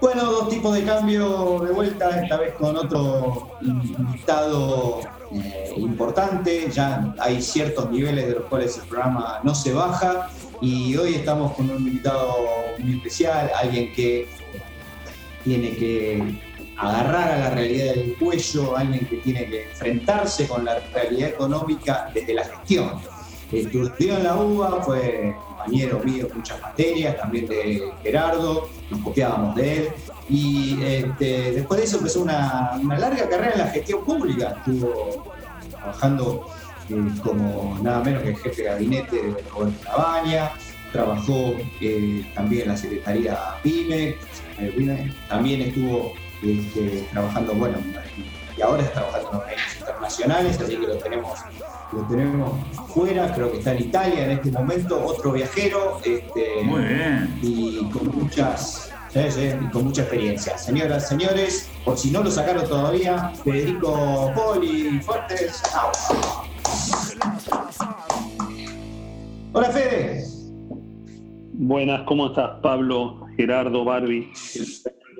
[0.00, 5.00] bueno, dos tipos de cambio de vuelta, esta vez con otro invitado
[5.32, 6.70] eh, importante.
[6.70, 10.30] Ya hay ciertos niveles de los cuales el programa no se baja.
[10.60, 12.36] Y hoy estamos con un invitado
[12.78, 14.28] muy especial, alguien que
[15.44, 16.40] tiene que
[16.78, 22.10] agarrar a la realidad del cuello, alguien que tiene que enfrentarse con la realidad económica
[22.14, 23.00] desde la gestión.
[23.50, 29.56] Estudió en la UBA, fue compañero mío en muchas materias, también de Gerardo, nos copiábamos
[29.56, 29.88] de él.
[30.28, 34.54] Y este, después de eso empezó una, larga carrera en la gestión pública.
[34.58, 35.32] Estuvo
[35.70, 36.46] trabajando
[36.90, 40.50] eh, como nada menos que jefe de gabinete de Roberto Cabaña,
[40.92, 44.16] trabajó eh, también en la Secretaría PYME,
[45.28, 46.12] también estuvo
[46.42, 47.78] este, trabajando, bueno,
[48.56, 51.38] y ahora está trabajando en organismos internacionales, así que lo tenemos
[51.90, 52.52] lo tenemos
[52.88, 57.38] fuera, creo que está en Italia en este momento, otro viajero este, Muy bien.
[57.40, 58.92] y con muchas
[59.72, 60.58] con mucha experiencia.
[60.58, 65.62] Señoras, señores, por si no lo sacaron todavía, Federico Poli Fuertes.
[69.52, 70.24] Hola Fede.
[71.54, 74.30] Buenas, ¿cómo estás Pablo, Gerardo, Barbie?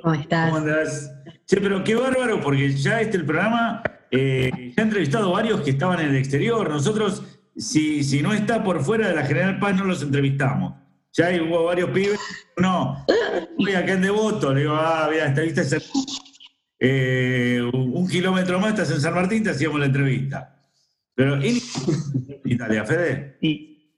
[0.02, 0.50] ¿Cómo estás?
[0.50, 1.12] ¿Cómo andás?
[1.46, 5.70] Che, pero qué bárbaro, porque ya este el programa eh, ya he entrevistado varios que
[5.70, 6.68] estaban en el exterior.
[6.68, 7.22] Nosotros,
[7.56, 10.74] si, si no está por fuera de la General Paz, no los entrevistamos.
[11.14, 12.20] Ya hubo varios pibes.
[12.56, 13.04] No,
[13.58, 14.52] voy acá en Devoto.
[14.52, 15.90] Le digo, ah, mira, esta vista es
[16.80, 20.54] eh, un kilómetro más, estás en San Martín, te hacíamos la entrevista.
[21.14, 21.56] Pero en
[22.44, 23.38] Italia, Fede.
[23.40, 23.90] Y,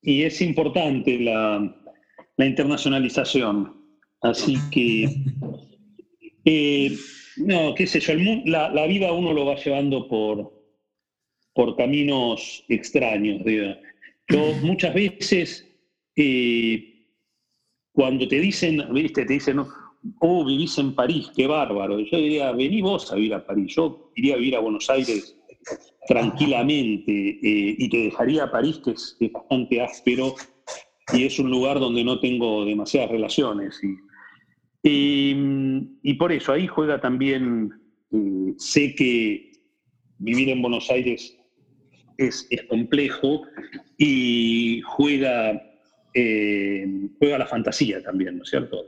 [0.00, 1.74] y es importante la,
[2.36, 3.81] la internacionalización.
[4.22, 5.08] Así que
[6.44, 6.96] eh,
[7.36, 10.52] no, qué sé yo, la, la, vida uno lo va llevando por,
[11.54, 13.42] por caminos extraños.
[14.28, 15.68] Yo muchas veces,
[16.16, 17.06] eh,
[17.92, 19.60] cuando te dicen, viste, te dicen,
[20.20, 22.00] oh, vivís en París, qué bárbaro.
[22.00, 23.74] Yo diría, vení vos a vivir a París.
[23.74, 25.36] Yo iría a vivir a Buenos Aires
[26.06, 30.34] tranquilamente eh, y te dejaría París, que es, bastante áspero
[31.12, 33.80] y es un lugar donde no tengo demasiadas relaciones.
[34.82, 37.72] Y, por eso ahí juega también,
[38.10, 39.52] eh, sé que
[40.18, 41.36] vivir en Buenos Aires
[42.18, 43.42] es, complejo
[43.96, 45.62] y juega,
[46.14, 46.86] eh,
[47.18, 48.84] juega la fantasía también, ¿no es cierto?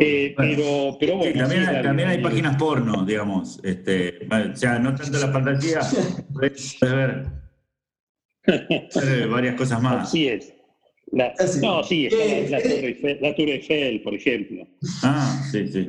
[0.00, 1.46] Eh, pero, pero bueno,
[1.82, 3.60] también, hay páginas porno, digamos.
[3.62, 5.80] Este, o sea, no tanto la fantasía,
[6.32, 7.26] puedes ver
[9.30, 10.08] varias cosas más.
[10.08, 10.53] Así es.
[11.14, 14.66] La, no, sí, está la, la, Torre Eiffel, la, Torre Eiffel, por ejemplo.
[15.02, 15.86] Ah, sí, sí.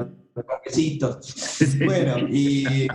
[1.83, 2.87] Bueno, y,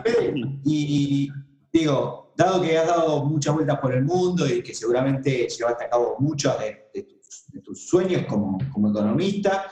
[0.64, 1.28] y,
[1.72, 5.90] digo, dado que has dado muchas vueltas por el mundo y que seguramente llevaste a
[5.90, 6.90] cabo muchos de,
[7.64, 9.70] tus, sueños como, como, economista,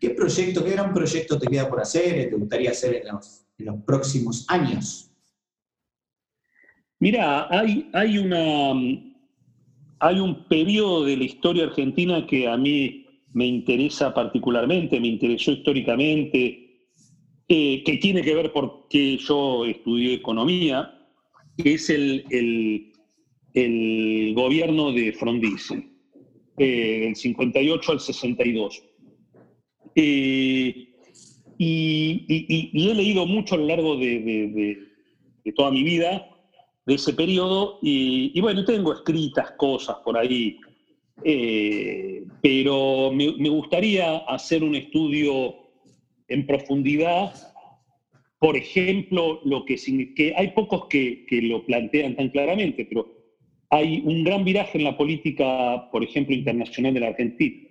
[0.00, 3.66] ¿qué proyecto, qué gran proyecto te queda por hacer, te gustaría hacer en los, en
[3.66, 5.10] los próximos años?
[7.00, 8.72] Mira, hay, hay una,
[10.00, 15.52] hay un periodo de la historia argentina que a mí me interesa particularmente, me interesó
[15.52, 16.86] históricamente,
[17.48, 20.94] eh, que tiene que ver porque yo estudié economía,
[21.56, 22.92] que es el,
[24.34, 25.90] gobierno de Frondizi,
[26.58, 28.82] eh, del 58 al 62.
[29.96, 30.88] Eh,
[31.58, 34.78] y, he leído mucho a lo largo de
[35.56, 36.37] toda mi vida
[36.88, 40.58] de ese periodo y, bueno, tengo escritas cosas por ahí,
[41.22, 45.54] eh, pero me, gustaría hacer un estudio
[46.28, 47.34] en profundidad,
[48.38, 49.76] por ejemplo, lo que,
[50.16, 53.06] que hay pocos que, lo plantean tan claramente, pero
[53.68, 57.68] hay un gran viraje en la política, por ejemplo, internacional de la Argentina.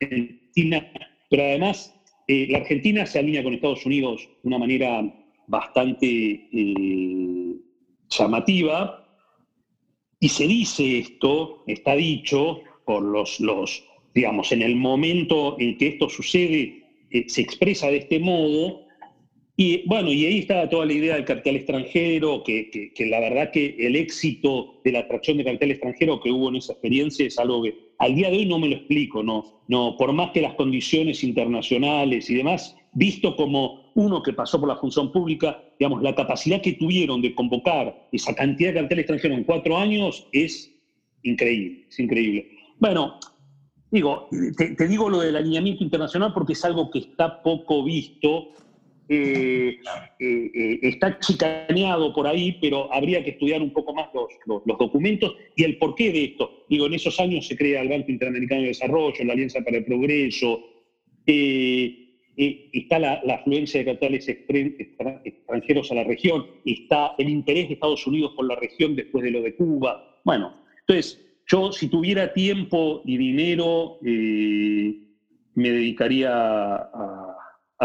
[0.00, 0.92] Argentina
[1.28, 1.92] pero además,
[2.28, 5.02] eh, la Argentina se alinea con Estados Unidos de una manera
[5.48, 6.06] bastante
[6.52, 7.56] eh,
[8.10, 9.04] llamativa,
[10.20, 15.88] y se dice esto, está dicho por los, los, digamos, en el momento en que
[15.88, 18.80] esto sucede, eh, se expresa de este modo.
[19.56, 23.20] Y bueno, y ahí estaba toda la idea del capital extranjero, que, que- que la
[23.20, 27.26] verdad que el éxito de la atracción de capital extranjero que hubo en esa experiencia
[27.26, 30.30] es algo que al día de hoy no me lo explico, no, no, por más
[30.32, 35.60] que las condiciones internacionales y demás, visto como uno que pasó por la función pública,
[35.76, 40.24] digamos, la capacidad que tuvieron de convocar esa cantidad de capital extranjero en cuatro años
[40.30, 40.72] es
[41.24, 42.48] increíble, es increíble.
[42.78, 43.18] Bueno,
[43.90, 48.50] digo, te, digo lo del alineamiento internacional porque es algo que está poco visto,
[49.08, 49.74] eh,
[50.20, 54.78] eh, eh, está chicaneado por ahí, pero habría que estudiar un poco más los, los-
[54.78, 56.64] documentos y el porqué de esto.
[56.68, 59.84] Digo, en esos años se crea el Banco Interamericano de Desarrollo, la Alianza para el
[59.84, 60.60] Progreso,
[62.38, 68.06] está la, la afluencia de capitales extranjeros a la región, está el interés de Estados
[68.06, 70.20] Unidos por la región después de lo de Cuba.
[70.24, 74.94] Bueno, entonces, yo si tuviera tiempo y dinero, eh,
[75.54, 77.34] me dedicaría a,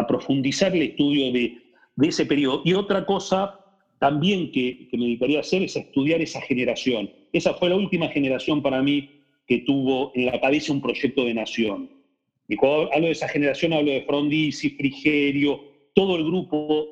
[0.08, 1.58] profundizar el estudio de,
[2.02, 2.62] ese periodo.
[2.66, 3.60] Y otra cosa
[4.00, 7.10] también que, me dedicaría a hacer es estudiar esa generación.
[7.32, 9.10] Esa fue la última generación para mí
[9.48, 11.90] que tuvo en la cabeza un proyecto de nación.
[12.54, 15.60] Y cuando hablo de esa generación, hablo de Frondizi, Frigerio,
[15.96, 16.88] todo el grupo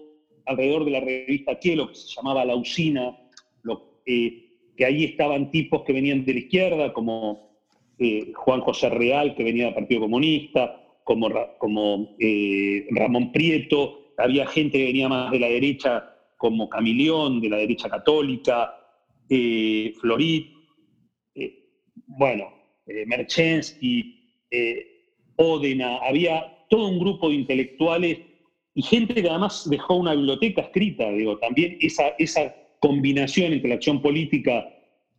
[0.48, 3.16] alrededor de la revista Kielo, que se llamaba La Usina,
[4.08, 7.60] eh, que ahí estaban tipos que venían de la izquierda, como
[8.00, 14.48] eh, Juan José Real, que venía del Partido Comunista, como, como eh, Ramón Prieto, había
[14.48, 18.74] gente que venía más de la derecha, como Camilión, de la derecha católica,
[19.30, 20.48] Florit,
[22.08, 22.52] bueno,
[23.06, 24.22] Merchensky,
[25.38, 28.20] Ódena, había todo un grupo de intelectuales
[28.74, 33.76] y gente que además dejó una biblioteca escrita, digo, también esa, esa combinación entre la
[33.76, 34.64] acción política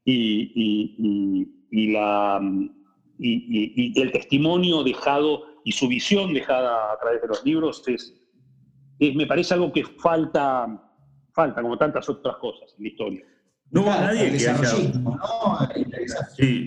[0.04, 2.40] y, y- y- y la,
[3.18, 7.82] y, y- y el testimonio dejado y su visión dejada a través de los libros
[7.86, 8.14] es,
[8.98, 10.66] es- me parece algo que falta,
[11.32, 13.24] falta como tantas otras cosas en la historia.
[13.70, 14.98] No hubo Claro, nadie que haya...
[15.00, 15.18] ¿no?
[16.36, 16.66] Sí.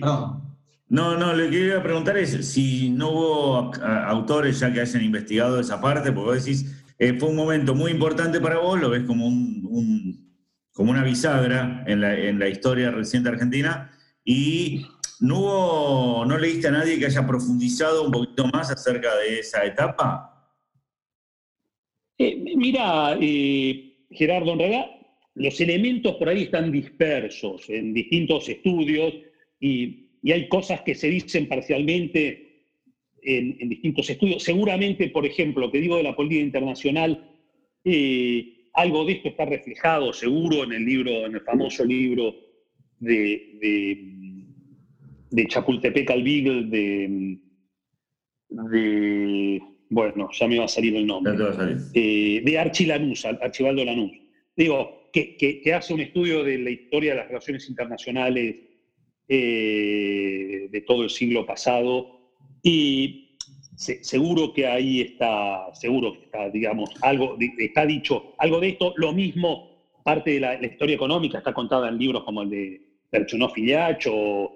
[0.88, 5.02] No, no, lo que iba a preguntar es si no hubo autores ya que hayan
[5.02, 8.90] investigado esa parte, porque vos decís, eh, fue un momento muy importante para vos, lo
[8.90, 10.32] ves como, un-
[10.72, 13.90] como una bisagra en la, en la historia reciente argentina,
[14.24, 14.86] y
[15.20, 19.64] no hubo, no leíste a nadie que haya profundizado un poquito más acerca de esa
[19.64, 20.52] etapa.
[22.18, 24.86] Eh, mira, eh, Gerardo, en realidad
[25.34, 29.12] los elementos por ahí están dispersos en distintos estudios
[29.60, 32.64] y, y hay cosas que se dicen parcialmente
[33.22, 34.42] en, en distintos estudios.
[34.42, 37.10] Seguramente, por ejemplo, lo que digo de la política internacional,
[37.84, 42.34] eh, algo de esto está reflejado seguro en el libro, en el famoso libro
[42.98, 43.98] de, de,
[45.30, 47.38] de Chapultepec al Beagle, de,
[48.48, 49.60] de,
[49.90, 51.76] bueno, ya me va a salir el nombre Ya te va a salir.
[51.94, 54.12] eh, de Archie Lanús, Ar- Archibaldo Lanús.
[54.56, 58.56] Digo, que, que- que hace un estudio de la historia de las relaciones internacionales
[59.28, 62.18] eh, de todo el siglo pasado
[62.62, 63.36] y
[63.76, 68.92] se- seguro que ahí está, seguro que está, digamos, algo, está dicho algo de esto.
[68.96, 69.68] Lo mismo,
[70.04, 74.52] parte de la, historia económica está contada en libros como el de Perchunó Filiach o,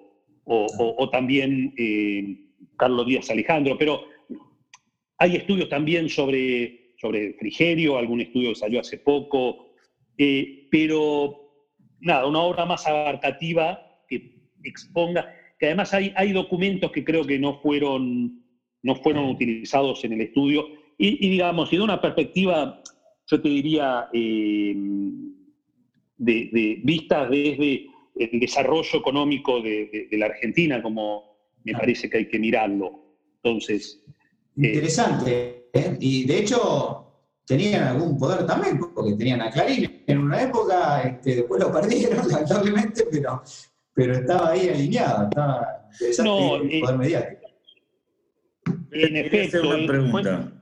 [1.12, 2.36] también eh,
[2.76, 4.00] Carlos Díaz Alejandro, pero
[5.18, 9.72] hay estudios también sobre, sobre Frigerio, algún estudio que salió hace poco,
[10.16, 11.52] eh, pero
[12.00, 13.89] nada, una obra más abarcativa
[14.64, 18.42] exponga, que además hay, hay documentos que creo que no fueron,
[18.82, 20.66] no fueron utilizados en el estudio,
[20.98, 22.82] y, y digamos, y de una perspectiva,
[23.26, 24.74] yo te diría, eh,
[26.18, 32.08] de, de vistas desde el desarrollo económico de, de- de la Argentina, como me parece
[32.10, 33.16] que hay que mirarlo.
[33.42, 34.02] Entonces,
[34.56, 35.68] Interesante.
[35.72, 35.96] ¿eh?
[36.00, 37.06] Y de hecho,
[37.46, 42.18] tenían algún poder también, porque tenían a Clarín en una época, este, después lo perdieron,
[42.28, 43.42] lamentablemente, pero,
[43.94, 47.40] pero estaba ahí alineado, estaba interesante No, el eh, poder mediático.
[48.66, 50.52] en Quería efecto, hacer una eh, pregunta.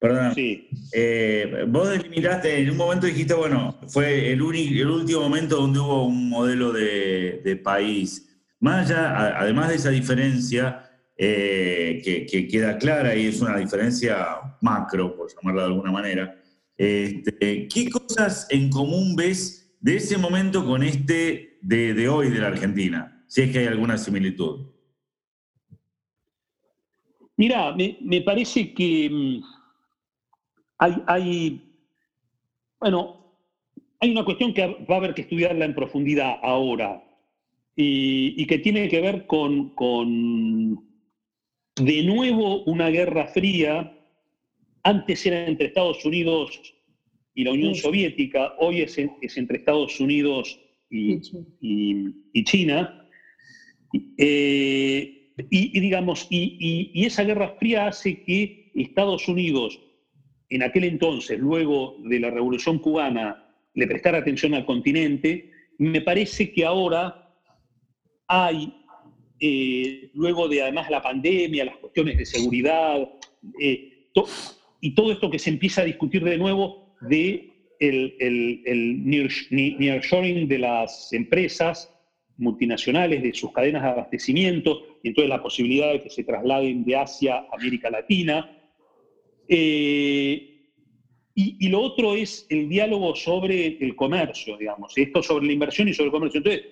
[0.00, 0.34] Perdón.
[0.34, 0.68] sí.
[0.92, 5.80] Eh, vos delimitaste, en un momento dijiste, bueno, fue el, uni- el último momento donde
[5.80, 8.24] hubo un modelo de, de país.
[8.60, 10.84] Más allá, a- además de esa diferencia
[11.16, 14.16] eh, que, que queda clara y es una diferencia
[14.60, 16.40] macro, por llamarla de alguna manera,
[16.76, 22.40] este, ¿qué cosas en común ves de ese momento con este de, de hoy de
[22.40, 23.24] la Argentina?
[23.26, 24.66] Si es que hay alguna similitud.
[27.36, 29.42] Mira, me, me parece que mm,
[30.78, 31.62] hay, hay,
[32.80, 33.36] bueno,
[34.00, 37.04] hay una cuestión que va a haber que estudiarla en profundidad ahora
[37.76, 40.84] y, y que tiene que ver con, con,
[41.76, 43.94] de nuevo, una guerra fría
[44.82, 46.60] antes era entre Estados Unidos
[47.34, 50.58] y la Unión Soviética, hoy es, es entre Estados Unidos
[50.90, 51.20] y,
[52.32, 53.08] y China.
[54.16, 59.80] Eh, y, digamos, y, esa Guerra Fría hace que Estados Unidos,
[60.50, 65.52] en aquel entonces, luego de la Revolución Cubana, le prestara atención al continente.
[65.78, 67.32] Me parece que ahora
[68.26, 68.74] hay,
[69.40, 73.08] eh, luego de además la pandemia, las cuestiones de seguridad,
[73.60, 74.08] eh,
[74.80, 79.04] y todo esto que se empieza a discutir de nuevo de el, el, el
[79.78, 81.92] nearshoring de las empresas,
[82.36, 86.96] multinacionales, de sus cadenas de abastecimiento, y entonces la posibilidad de que se trasladen de
[86.96, 88.48] Asia a América Latina.
[89.48, 90.58] Eh,
[91.40, 95.94] y, lo otro es el diálogo sobre el comercio, digamos, esto sobre la inversión y
[95.94, 96.38] sobre el comercio.
[96.38, 96.64] Entonces,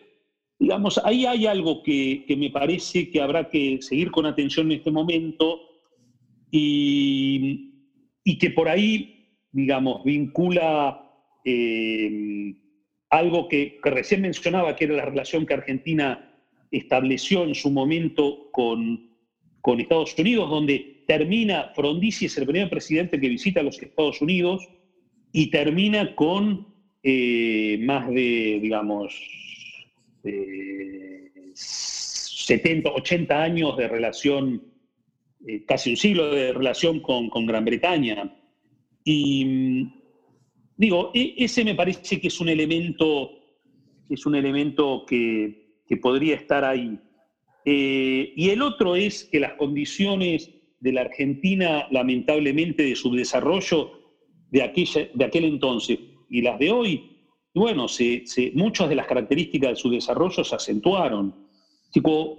[0.58, 4.90] digamos, ahí hay algo que, me parece que habrá que seguir con atención en este
[4.90, 5.60] momento
[6.50, 7.70] y,
[8.40, 9.15] que por ahí,
[9.56, 11.02] digamos, vincula
[11.42, 12.54] eh,
[13.08, 16.30] algo que, recién mencionaba, que era la relación que Argentina
[16.70, 19.06] estableció en su momento con,
[19.78, 24.68] Estados Unidos, donde termina, Frondizi es el primer presidente que visita los Estados Unidos
[25.32, 26.68] y termina con
[27.02, 29.18] eh, más de, digamos,
[31.54, 34.62] 70, 80 años de relación,
[35.48, 38.32] eh, casi un siglo de relación con, con Gran Bretaña.
[39.06, 39.86] Y,
[40.76, 43.30] Digo, e, ese me parece que es un elemento,
[44.10, 45.64] es un elemento que,
[46.02, 46.98] podría estar ahí.
[47.64, 50.50] Eh, y el otro es que las condiciones
[50.80, 53.92] de la Argentina, lamentablemente, de subdesarrollo
[54.50, 55.98] de, aquella, de aquel entonces
[56.28, 57.10] y las de hoy,
[57.54, 61.34] bueno, se, muchas de las características de su desarrollo se acentuaron.
[61.92, 62.36] Tipo,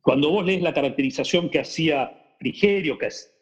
[0.00, 3.32] cuando vos lees la caracterización que hacía Frigerio, que es,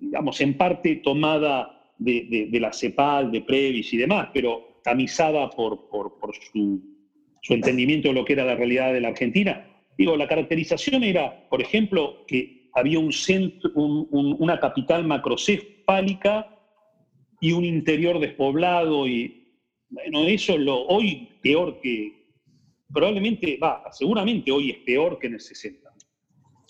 [0.00, 5.88] digamos, en parte tomada de, la CEPAL, de Previs y demás, pero tamizada por,
[6.52, 6.82] su,
[7.48, 9.66] entendimiento de lo que era la realidad de la Argentina.
[9.96, 16.52] Digo, la caracterización era, por ejemplo, que había un centro, una capital macrocefálica
[17.40, 19.46] y un interior despoblado y,
[19.88, 22.12] bueno, eso es lo hoy peor que,
[22.92, 25.86] probablemente, va, seguramente hoy es peor que en el 60.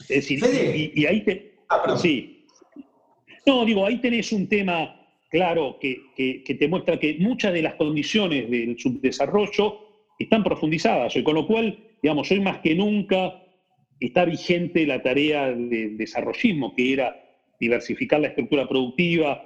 [0.00, 1.56] Es decir, y, ahí te...
[1.68, 2.46] Ah, sí.
[3.46, 5.05] No, digo, ahí tenés un tema
[5.36, 9.80] claro que, te muestra que muchas de las condiciones del subdesarrollo
[10.18, 13.42] están profundizadas con lo cual, digamos, hoy más que nunca
[14.00, 17.14] está vigente la tarea de desarrollismo, que era
[17.60, 19.44] diversificar la estructura productiva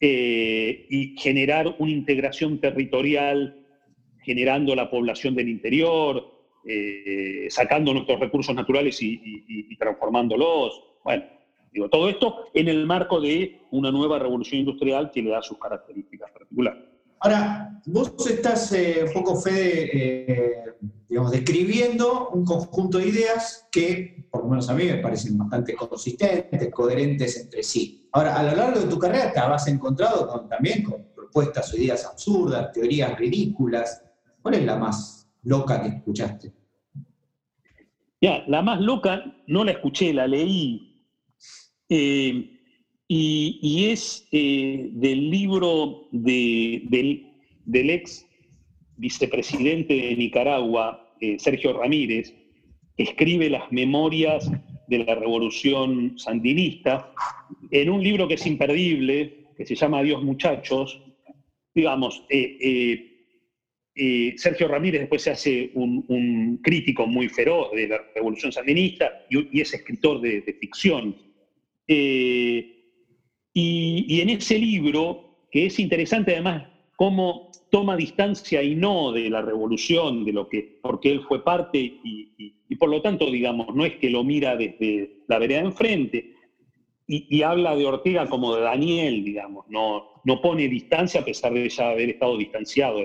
[0.00, 3.58] eh, y generar una integración territorial,
[4.24, 6.32] generando la población del interior,
[6.66, 10.82] eh, sacando nuestros recursos naturales y, y transformándolos.
[11.04, 11.24] Bueno,
[11.90, 16.30] todo esto en el marco de una nueva revolución industrial que le da sus características
[16.30, 16.84] particulares.
[17.20, 20.64] Ahora, vos estás eh, un poco, Fede, eh,
[21.08, 25.74] digamos, describiendo un conjunto de ideas que, por lo menos a mí, me parecen bastante
[25.74, 28.08] consistentes, coherentes entre sí.
[28.12, 32.04] Ahora, a lo largo de tu carrera te habrás encontrado también con propuestas o ideas
[32.04, 34.02] absurdas, teorías ridículas.
[34.42, 36.52] ¿Cuál es la más loca que escuchaste?
[38.20, 40.95] Ya, la más loca no la escuché, la leí
[41.88, 42.50] eh,
[43.08, 47.32] y, es eh, del libro del,
[47.66, 48.26] ex
[48.96, 52.34] vicepresidente de Nicaragua, eh, Sergio Ramírez,
[52.96, 54.50] que escribe las memorias
[54.88, 57.12] de la revolución sandinista,
[57.70, 61.00] en un libro que es imperdible, que se llama Adiós muchachos.
[61.74, 62.24] Digamos,
[64.36, 69.74] Sergio Ramírez después se hace un, crítico muy feroz de la revolución sandinista y, es
[69.74, 71.25] escritor de ficción
[71.88, 72.76] eh,
[73.52, 76.64] y, en ese libro, que es interesante además
[76.96, 81.78] cómo toma distancia y no de la revolución, de lo que, porque él fue parte
[81.78, 86.34] y, por lo tanto, digamos, no es que lo mira desde la vereda enfrente,
[87.08, 91.68] y, habla de Ortega como de Daniel, digamos, no, no pone distancia a pesar de
[91.68, 93.04] ya haber estado distanciado a,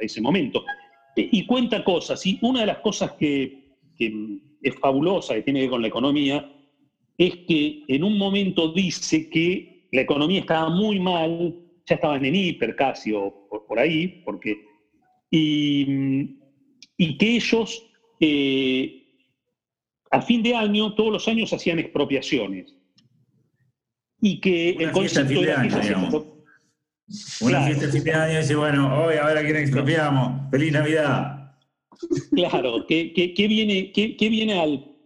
[0.00, 0.64] ese momento.
[1.14, 4.12] Y cuenta cosas, y una de las cosas que, que
[4.62, 6.55] es fabulosa, que tiene que ver con la economía,
[7.18, 11.54] es que en un momento dice que la economía estaba muy mal,
[11.86, 14.56] ya estaban en hiper casi o por, ahí, porque,
[15.30, 16.36] y,
[17.18, 17.82] que ellos
[18.20, 19.06] eh,
[20.10, 22.74] a fin de año, todos los años hacían expropiaciones.
[24.20, 25.76] Y que el concepto de año,
[27.40, 30.50] Una fiesta de fin de año y dice, bueno, hoy a ver a quién expropiamos.
[30.50, 31.54] ¡Feliz Navidad!
[32.32, 34.96] Claro, que, viene, al,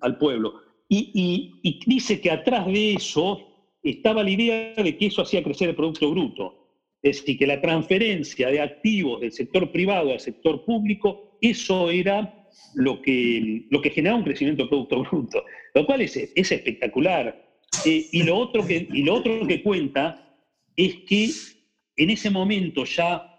[0.00, 0.69] al pueblo.
[0.92, 3.40] Y, dice que atrás de eso
[3.80, 6.66] estaba la idea de que eso hacía crecer el Producto Bruto.
[7.00, 12.48] Es decir, que la transferencia de activos del sector privado al sector público, eso era
[12.74, 17.40] lo que, lo que generaba un crecimiento del Producto Bruto, lo cual es, es espectacular.
[17.86, 20.36] Eh, y, lo otro que, y lo otro que cuenta
[20.76, 21.30] es que
[21.96, 23.29] en ese momento ya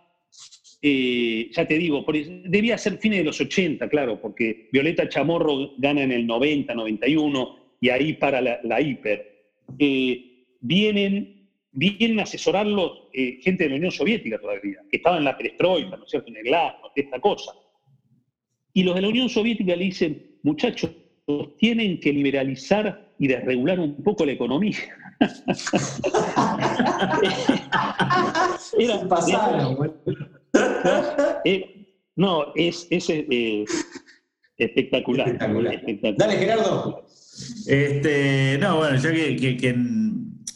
[0.84, 2.03] eh, ya te digo,
[2.45, 7.55] debía ser fines de los 80, claro, porque Violeta Chamorro gana en el 90, 91,
[7.79, 9.51] y ahí para la, hiper.
[9.77, 15.25] Eh, vienen, vienen a asesorarlos eh, gente de la Unión Soviética todavía, que estaba en
[15.25, 17.51] la perestroika, ¿no es cierto?, en el glasnost, esta cosa.
[18.73, 20.89] Y los de la Unión Soviética le dicen, muchachos,
[21.59, 24.77] tienen que liberalizar y desregular un poco la economía.
[28.79, 30.01] era, pasado,
[31.45, 31.82] eh,
[32.16, 33.66] no, es, eh,
[34.58, 37.06] espectacular, Dale, Gerardo.
[37.68, 39.76] Este, no, bueno, ya que,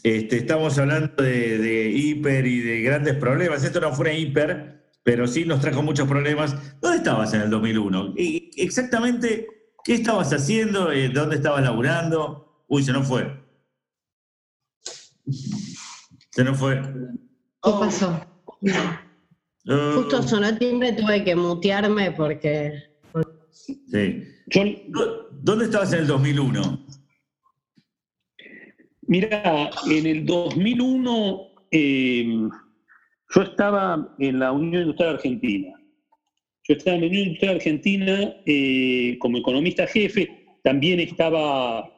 [0.02, 5.44] este, estamos hablando de, hiper y de grandes problemas, esto no fue hiper, pero sí
[5.44, 6.54] nos trajo muchos problemas.
[6.80, 8.14] ¿Dónde estabas en el 2001?
[8.16, 9.46] Exactamente,
[9.84, 10.92] ¿qué estabas haciendo?
[10.92, 12.64] Eh, ¿Dónde estabas laburando?
[12.68, 13.44] Uy, se nos fue.
[16.30, 16.80] Se nos fue.
[16.82, 18.20] ¿Qué pasó?
[19.66, 22.72] Justo sonó el timbre, tuve que mutearme porque...
[23.50, 24.22] Sí.
[25.42, 26.86] ¿Dónde estabas en el 2001?
[29.08, 31.40] Mira, en el 2001
[31.70, 32.50] em,
[33.34, 35.72] yo estaba en la Unión Industrial Argentina.
[36.64, 40.58] Yo estaba en la Unión Industrial Argentina eh, como economista jefe.
[40.62, 41.88] También estaba,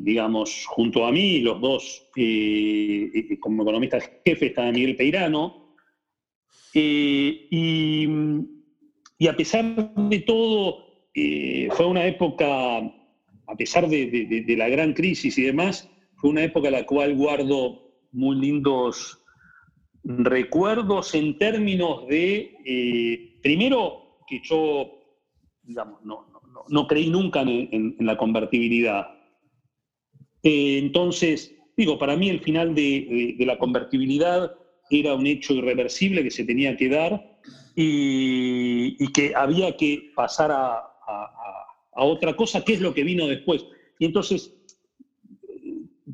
[0.00, 5.69] digamos, junto a mí, los dos, eh, eh, como economista jefe, estaba Miguel Peirano,
[6.74, 14.92] eh, y, a pesar de todo, eh, fue una época, a pesar de, la gran
[14.92, 19.18] crisis y demás, fue una época en la cual guardo muy lindos
[20.02, 25.02] recuerdos en términos de, eh, primero, que yo,
[25.62, 29.08] digamos, no, creí nunca en, la convertibilidad.
[30.42, 34.54] entonces, digo, para mí el final de la convertibilidad
[34.90, 37.38] era un hecho irreversible que se tenía que dar
[37.76, 40.86] y, que había que pasar a,
[41.92, 43.64] otra cosa, que es lo que vino después.
[43.98, 44.54] Y entonces,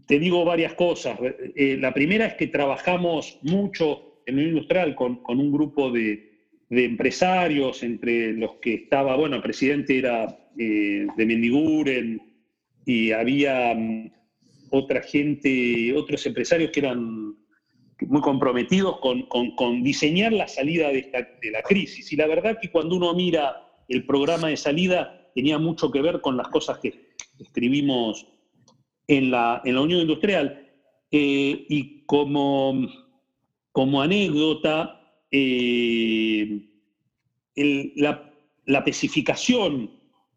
[0.06, 1.18] te digo varias cosas.
[1.54, 6.32] Eh, la primera es que trabajamos mucho en el industrial con, un grupo de,
[6.70, 10.26] empresarios, entre los que estaba, bueno, el presidente era
[10.58, 12.20] eh, de Mendiguren
[12.84, 14.10] y había mm,
[14.70, 17.36] otra gente, otros empresarios que eran
[18.00, 21.10] muy comprometidos con, diseñar la salida de,
[21.50, 22.12] la crisis.
[22.12, 26.20] Y la verdad que cuando uno mira el programa de salida, tenía mucho que ver
[26.20, 28.26] con las cosas que escribimos
[29.06, 30.62] en la, en la Unión Industrial.
[31.10, 32.86] Eh, y como,
[33.72, 36.68] como anécdota, eh,
[37.54, 38.32] la,
[38.66, 39.90] la especificación,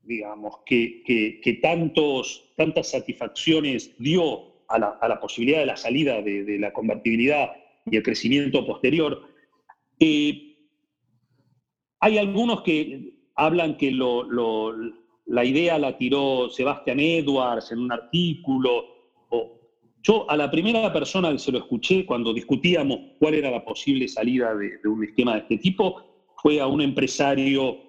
[0.03, 1.03] digamos, que,
[1.43, 7.51] que, tantos, tantas satisfacciones dio a la, posibilidad de la salida de, la convertibilidad
[7.85, 9.27] y el crecimiento posterior.
[9.99, 10.55] Eh,
[11.99, 18.85] hay algunos que hablan que la idea la tiró Sebastian Edwards en un artículo.
[20.03, 24.07] yo a la primera persona que se lo escuché cuando discutíamos cuál era la posible
[24.07, 26.03] salida de, un esquema de este tipo
[26.41, 27.79] fue a un empresario,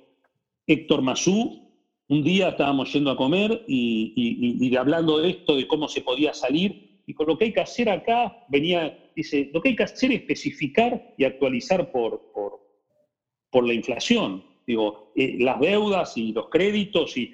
[0.67, 1.70] Héctor Mazú,
[2.11, 7.03] un día estábamos yendo a comer y, hablando de esto, de cómo se podía salir,
[7.07, 10.11] y con lo que hay que hacer acá, venía, dice, lo que hay que hacer
[10.11, 14.45] es especificar y actualizar por, por, la inflación.
[14.67, 17.33] Digo, eh, las deudas y los créditos, y,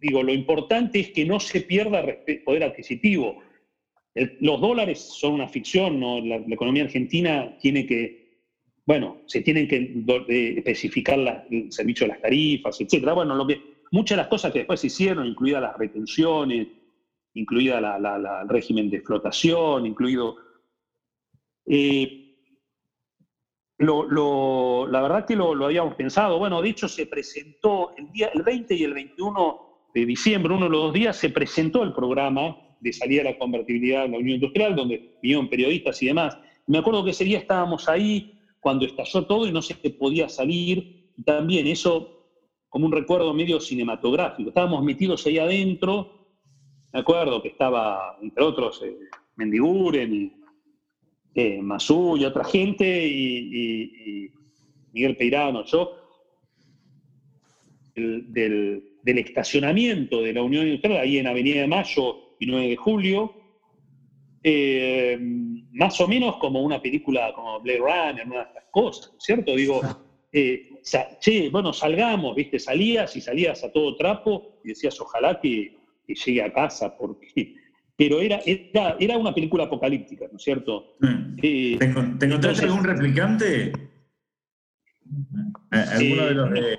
[0.00, 2.04] digo, lo importante es que no se pierda
[2.44, 3.42] poder adquisitivo.
[4.14, 6.20] los dólares son una ficción, ¿no?
[6.20, 8.25] la, economía argentina tiene que,
[8.86, 9.76] bueno, se tienen que
[10.28, 13.14] eh, especificar el servicio de las tarifas, etcétera.
[13.14, 13.60] Bueno, lo que,
[13.90, 16.68] muchas de las cosas que después se hicieron, incluidas las retenciones,
[17.34, 20.36] incluida el régimen de explotación, incluido...
[21.66, 22.22] Eh,
[23.78, 26.38] la verdad que lo, habíamos pensado.
[26.38, 29.60] Bueno, de hecho se presentó el, día, el 20 y el 21
[29.94, 33.38] de diciembre, uno de los dos días, se presentó el programa de salida a la
[33.38, 36.38] convertibilidad en la Unión Industrial, donde vinieron periodistas y demás.
[36.66, 38.35] Me acuerdo que ese día estábamos ahí
[38.66, 41.12] cuando estalló todo y no se podía salir.
[41.16, 42.24] Y también eso
[42.68, 44.48] como un recuerdo medio cinematográfico.
[44.48, 46.16] Estábamos metidos ahí adentro
[46.92, 48.96] me acuerdo que estaba, entre otros, eh,
[49.36, 50.32] Mendiguren y
[51.36, 54.32] eh, Masú y otra gente, y,
[54.92, 55.92] Miguel Peirano, yo,
[57.94, 63.32] del, estacionamiento de la Unión Industrial, ahí en Avenida de Mayo y 9 de Julio,
[64.42, 65.20] eh,
[65.76, 69.24] más o menos como una película como Blade Runner, una de estas cosas, ¿no es
[69.24, 69.54] cierto?
[69.54, 69.80] Digo,
[70.32, 72.58] eh, sa- che, bueno, salgamos, ¿viste?
[72.58, 77.54] Salías y salías a todo trapo y decías, ojalá que, que llegue a casa, porque...
[77.98, 80.96] Pero era, era, era una película apocalíptica, ¿no es cierto?
[81.42, 83.72] Eh, ¿Te, encon- te encontraste entonces- algún replicante?
[85.72, 86.78] Eh, ¿Alguno Eh, de los de,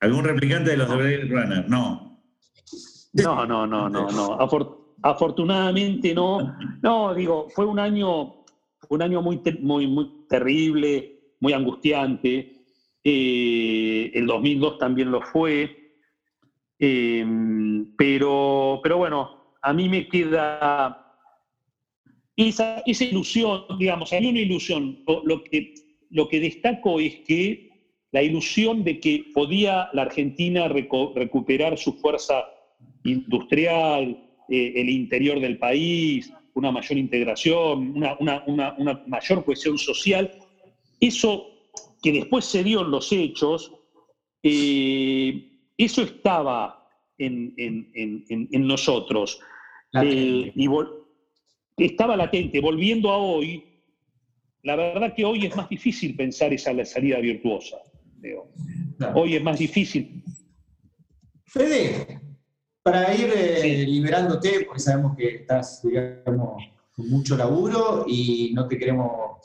[0.00, 1.68] ¿Algún replicante de los de Blade Runner?
[1.68, 2.22] No.
[3.14, 4.36] No, no, no, no, no.
[5.02, 6.56] Afor- afortunadamente no.
[6.82, 8.44] No, digo, fue un año,
[8.88, 12.52] un año muy, muy, muy terrible, muy angustiante.
[13.04, 15.70] Eh, el 2002 también lo fue.
[16.78, 17.24] Eh,
[17.96, 19.30] pero, pero bueno,
[19.62, 20.96] a mí me queda
[22.36, 24.98] esa, esa ilusión, digamos, hay una ilusión.
[25.06, 25.72] Lo, lo que,
[26.10, 27.70] lo que destaco es que
[28.12, 32.44] la ilusión de que podía la Argentina recuperar su fuerza
[33.04, 34.16] industrial,
[34.48, 40.30] eh, el interior del país, una mayor integración, una, una- una- una mayor cohesión social,
[41.00, 41.46] eso
[42.02, 43.72] que después se dio en los hechos,
[44.42, 46.88] eh, eso estaba
[47.18, 49.40] en, en- en- en- en nosotros.
[50.02, 51.04] Eh, y vol-
[51.76, 52.60] estaba latente.
[52.60, 53.64] Volviendo a hoy,
[54.62, 57.76] la verdad que hoy es más difícil pensar esa la salida virtuosa.
[58.20, 58.48] Leo.
[59.14, 60.22] Hoy es más difícil.
[61.44, 62.20] Fede,
[62.86, 66.62] para ir eh, liberándote, porque sabemos que estás, digamos,
[66.94, 69.40] con mucho laburo y no te queremos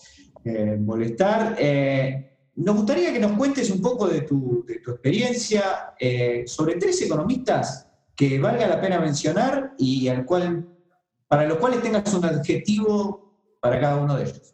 [0.45, 5.95] eh, molestar, eh, nos gustaría que nos cuentes un poco de tu, de tu experiencia
[6.45, 10.67] sobre tres economistas que valga la pena mencionar y al cual,
[11.27, 14.53] para los cuales tengas un adjetivo para cada uno de ellos.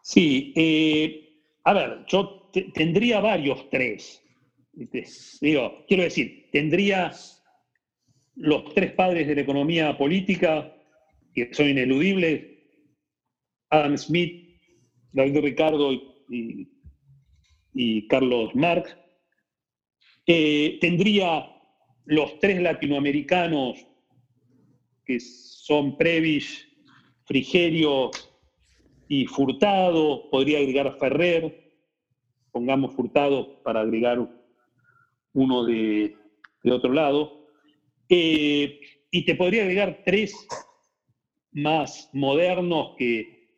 [0.00, 0.54] Sí,
[1.64, 4.22] a ver, yo te- tendría varios tres.
[4.72, 5.04] ¿Viste?
[5.40, 7.12] Digo, quiero decir, tendría
[8.36, 10.74] los tres padres de la economía política,
[11.34, 12.44] que son ineludibles,
[13.70, 14.58] Adam Smith,
[15.12, 16.68] David Ricardo y,
[17.74, 18.96] y Carlos Marx.
[20.26, 21.46] Eh, tendría
[22.04, 23.86] los tres latinoamericanos,
[25.04, 26.66] que son Previs,
[27.24, 28.10] Frigerio
[29.08, 31.72] y Furtado, podría agregar Ferrer,
[32.52, 34.18] pongamos Furtado para agregar
[35.32, 36.16] uno de,
[36.62, 37.40] de otro lado,
[38.12, 38.80] Eh,
[39.12, 40.34] y te podría agregar tres
[41.52, 43.54] más modernos que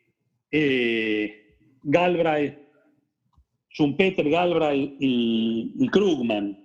[0.50, 2.58] eh, Galbraith,
[3.70, 6.58] Schumpeter, Galbraith y, Krugman.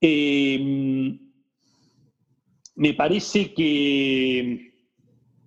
[0.00, 1.18] Eh,
[2.76, 4.72] me parece que,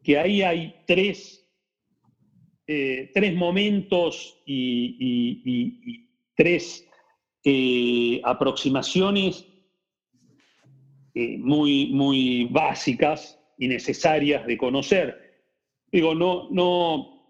[0.03, 1.49] que ahí hay tres,
[2.67, 6.05] tres momentos y
[6.35, 6.88] tres
[7.43, 9.45] eh, aproximaciones
[11.13, 15.15] eh, muy, muy básicas y necesarias de conocer.
[15.91, 17.23] Digo, no, no,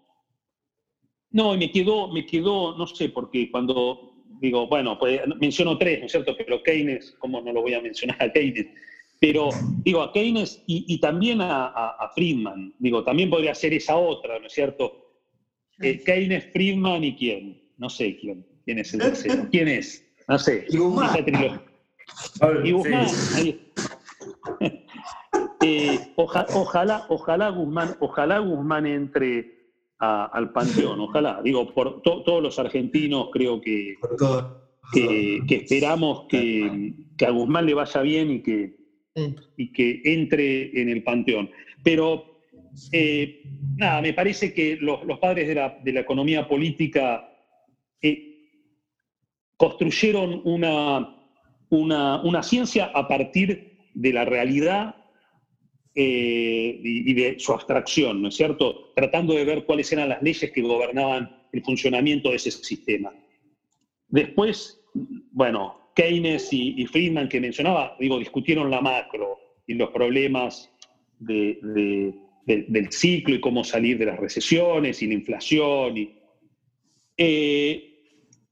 [1.32, 6.00] no, y me quedó, me quedó, no sé, porque cuando digo, bueno, pues menciono tres,
[6.00, 6.34] ¿no es cierto?
[6.36, 8.66] Pero Keynes, ¿cómo no lo voy a mencionar a Keynes?
[9.18, 9.50] Pero
[9.84, 13.96] digo, a Keynes y, y también a, a- a Friedman, digo, también podría ser esa
[13.96, 14.92] otra, ¿no es cierto?
[15.80, 20.38] Eh, Keynes, Friedman y quién, no sé quién, quién es el tercero, quién es, no
[20.38, 20.64] sé.
[20.68, 21.06] Y Guzmán.
[21.10, 21.62] esa trilogía.
[22.64, 23.72] Y Guzmán, ahí.
[25.62, 31.42] Eh, oja- ojalá, ojalá Guzmán, ojalá Guzmán entre a- al panteón, ojalá.
[31.44, 33.94] Digo, por to- todos los argentinos creo que,
[34.92, 38.74] que, que esperamos que, que a Guzmán le vaya bien y que,
[39.58, 41.50] y que entre en el panteón.
[41.84, 42.40] Pero
[42.92, 43.42] eh,
[43.76, 47.28] nada, me parece que los, los padres de la, de la economía política
[48.00, 48.29] eh,
[49.60, 51.14] construyeron una,
[51.68, 54.96] una, una ciencia a partir de la realidad
[55.94, 58.90] eh, y, de su abstracción, ¿no es cierto?
[58.96, 63.12] Tratando de ver cuáles eran las leyes que gobernaban el funcionamiento de ese sistema.
[64.08, 64.80] Después,
[65.30, 69.36] bueno, Keynes y, Friedman que mencionaba, digo, discutieron la macro
[69.66, 70.70] y los problemas
[71.18, 72.14] de- de-
[72.46, 75.98] de- del ciclo y cómo salir de las recesiones y la inflación.
[75.98, 76.14] Y,
[77.18, 77.89] eh,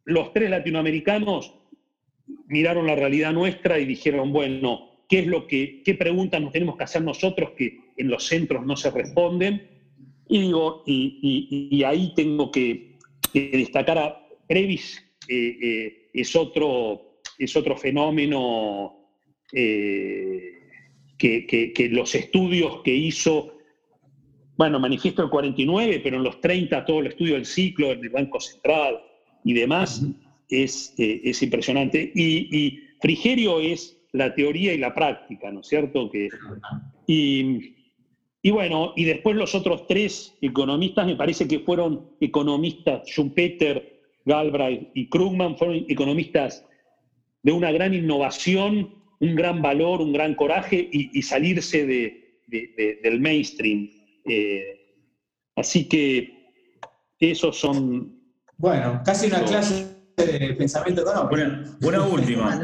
[0.08, 1.54] los tres latinoamericanos
[2.46, 6.78] miraron la realidad nuestra y dijeron, bueno, ¿qué es lo que, qué preguntas nos tenemos
[6.78, 9.68] que hacer nosotros que en los centros no se responden?
[10.26, 12.96] Y digo, y, ahí tengo que,
[13.34, 14.98] destacar a Previs,
[15.28, 19.10] eh, es, otro, es otro fenómeno
[19.52, 20.54] eh,
[21.18, 23.58] que los estudios que hizo,
[24.56, 28.08] bueno, manifiesto el 49, pero en los 30 todo el estudio del ciclo en el
[28.08, 29.02] Banco Central
[29.44, 30.02] y demás
[30.48, 32.10] es, eh, es impresionante.
[32.14, 36.10] Y, y Frigerio es la teoría y la práctica, ¿no es cierto?
[36.10, 36.28] Que,
[37.06, 37.74] Y,
[38.42, 44.88] y bueno, y después los otros tres economistas, me parece que fueron economistas, Schumpeter, Galbraith
[44.94, 46.64] y Krugman, fueron economistas
[47.42, 52.68] de una gran innovación, un gran valor, un gran coraje y, y salirse de, de-
[52.76, 53.90] de- del mainstream.
[54.24, 54.80] Eh,
[55.56, 56.46] así que
[57.20, 58.17] esos son...
[58.58, 59.86] Bueno, casi una clase
[60.16, 61.34] de pensamiento económico.
[61.80, 62.60] Una, una última,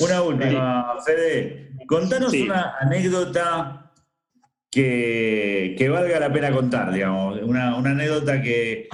[0.00, 1.70] una última, Fede.
[1.86, 2.42] Contanos Sí.
[2.42, 3.92] una anécdota
[4.70, 7.40] que, que valga la pena contar, digamos.
[7.42, 8.88] Una, una anécdota que,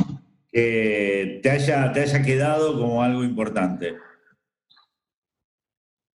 [0.51, 3.95] que te, haya, te haya quedado como algo importante.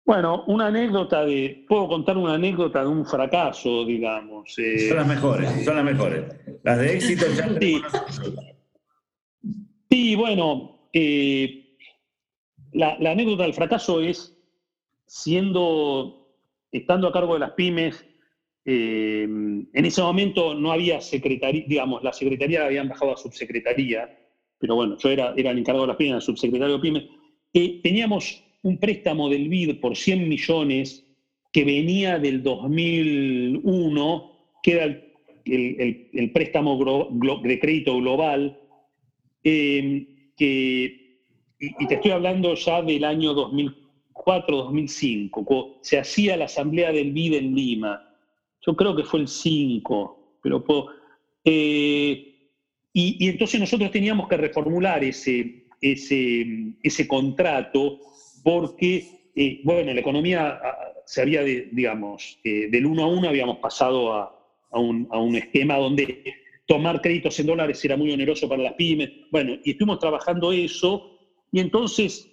[0.03, 1.65] Bueno, una anécdota de...
[1.67, 4.53] Puedo contar una anécdota de un fracaso, digamos.
[4.59, 6.23] eh, Son las mejores, son las mejores.
[6.63, 7.81] Las de éxito ya Sí.
[9.89, 11.77] Sí, bueno, eh,
[12.73, 14.35] la, anécdota del fracaso es
[15.05, 16.27] siendo,
[16.71, 18.05] estando a cargo de las pymes,
[18.65, 24.09] eh, en ese momento no había secretaría, digamos, la secretaría la habían bajado a subsecretaría,
[24.57, 27.03] pero bueno, yo era, era el encargado de las pymes, el subsecretario de pymes,
[27.83, 31.05] teníamos un préstamo del BID por 100 millones
[31.53, 34.31] que venía del 2001,
[34.63, 35.13] que era el,
[35.45, 37.07] el- préstamo
[37.43, 38.59] de crédito global,
[39.45, 41.19] eh, que,
[41.59, 47.35] y, te estoy hablando ya del año 2004-2005, cuando se hacía la asamblea del BID
[47.35, 48.11] en Lima.
[48.65, 50.63] Yo creo que fue el 5, pero
[51.45, 52.35] eh,
[52.91, 57.99] y, entonces nosotros teníamos que reformular ese, ese, ese contrato
[58.43, 63.57] porque, eh, bueno, la economía ah, se había, digamos, eh, del uno a uno habíamos
[63.57, 64.35] pasado a,
[64.71, 66.33] a un, a un esquema donde
[66.65, 69.09] tomar créditos en dólares era muy oneroso para las pymes.
[69.31, 71.17] Bueno, y estuvimos trabajando eso,
[71.51, 72.29] y entonces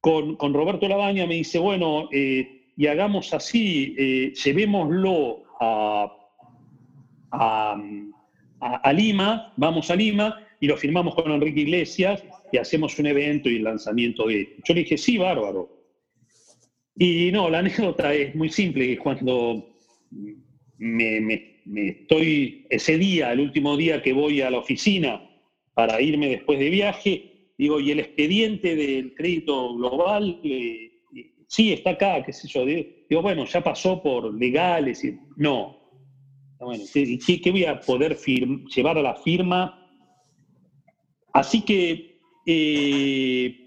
[0.00, 6.10] con, con Roberto Labaña me dice, bueno, eh, y hagamos así, eh, llevémoslo a,
[7.30, 7.76] a,
[8.60, 13.48] a- Lima, vamos a Lima, y lo firmamos con Enrique Iglesias, y hacemos un evento
[13.50, 14.56] y el lanzamiento de...
[14.64, 15.68] Yo le dije, sí, bárbaro.
[16.96, 19.74] Y no, la anécdota es muy simple, que cuando
[20.78, 25.22] me- me estoy, ese día, el último día que voy a la oficina
[25.74, 30.92] para irme después de viaje, digo, y el expediente del crédito global, eh,
[31.48, 32.64] sí, está acá, qué sé yo.
[32.64, 35.04] Digo, bueno, ya pasó por legales.
[35.04, 35.76] Y, no.
[36.58, 38.16] Bueno, ¿qué, voy a poder
[38.74, 39.78] llevar a la firma?
[41.32, 43.64] Así que, eh,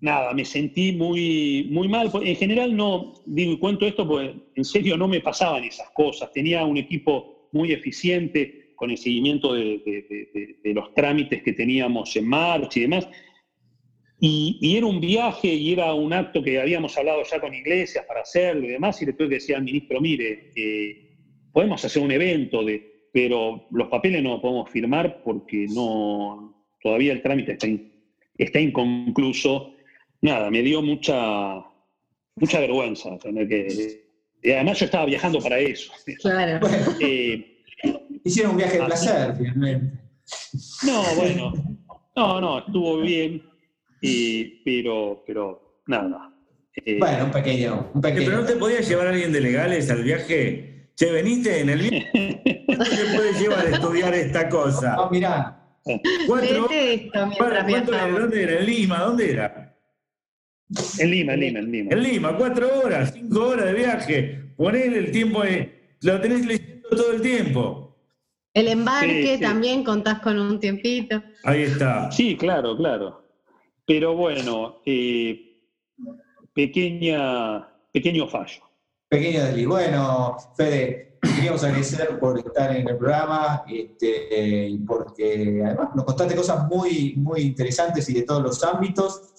[0.00, 2.10] nada, me sentí muy, muy mal.
[2.22, 6.30] En general no, digo y cuento esto porque en serio no me pasaban esas cosas.
[6.32, 12.80] Tenía un equipo muy eficiente con el seguimiento de, los trámites que teníamos en marcha
[12.80, 13.08] y demás.
[14.18, 18.22] Y, era un viaje y era un acto que habíamos hablado ya con Iglesias para
[18.22, 21.10] hacerlo y demás, y que decir al ministro, mire, eh,
[21.52, 27.12] podemos hacer un evento, de, pero los papeles no los podemos firmar porque no, todavía
[27.12, 27.68] el trámite está,
[28.36, 29.74] está inconcluso.
[30.22, 31.64] Nada, me dio mucha,
[32.36, 34.01] mucha vergüenza tener que...
[34.42, 35.92] Y además yo estaba viajando para eso.
[36.20, 36.60] Claro.
[36.60, 37.62] Bueno, Eh,
[38.24, 39.98] hicieron un viaje de placer, finalmente.
[40.84, 41.52] No, bueno,
[42.16, 43.42] no, no, estuvo bien,
[44.00, 46.32] y- pero, pero nada.
[46.84, 48.24] Eh, Bueno, un pequeño, un Eh, pequeño.
[48.26, 50.90] ¿Pero no te podía llevar a alguien de legales al viaje?
[50.94, 52.64] Che, veniste en el viaje.
[52.66, 54.94] ¿Cuánto te puede llevar a estudiar esta cosa?
[54.98, 55.58] Ah, mirá,
[56.26, 58.20] ¿Cuatro esto viajamos.
[58.20, 58.58] ¿Dónde era?
[58.60, 58.98] ¿En Lima?
[59.00, 59.71] ¿Dónde era?
[60.98, 61.90] En Lima, en Lima, en Lima.
[61.92, 64.44] En Lima, cuatro horas, cinco horas de viaje.
[64.56, 67.96] Poner el tiempo, eh, lo tenés leyendo todo el tiempo.
[68.54, 69.40] El embarque Sí, sí.
[69.40, 71.22] también contás con un tiempito.
[71.44, 72.10] Ahí está.
[72.12, 73.22] Sí, claro, claro.
[73.86, 75.58] Pero bueno, eh,
[76.54, 78.62] pequeña, pequeño fallo.
[79.08, 79.66] pequeño desliz.
[79.66, 86.34] Bueno, Fede, queríamos agradecer por estar en el programa este, y porque además nos contaste
[86.36, 89.34] cosas muy, muy interesantes y de todos los ámbitos.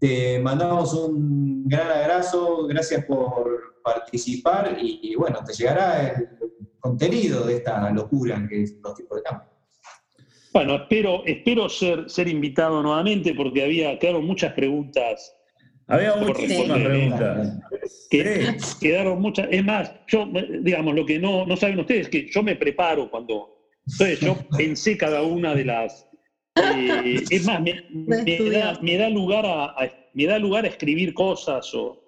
[0.00, 6.28] Te mandamos un gran abrazo, gracias por participar y, y bueno, te llegará el
[6.78, 9.48] contenido de esta locura que es los tipos de cambio.
[10.52, 15.34] Bueno, espero, espero ser, ser invitado nuevamente porque había, quedaron muchas preguntas
[15.86, 17.58] Había muchísimas preguntas.
[18.10, 18.76] que Sí.
[18.80, 19.48] quedaron muchas.
[19.50, 20.28] Es más, yo,
[20.60, 23.56] digamos, lo que no, no saben ustedes es que yo me preparo cuando.
[23.86, 26.07] Entonces, yo pensé cada una de las.
[26.76, 30.68] Eh, es más, me, me da, me da lugar a, a- me da lugar a
[30.68, 32.02] escribir cosas o.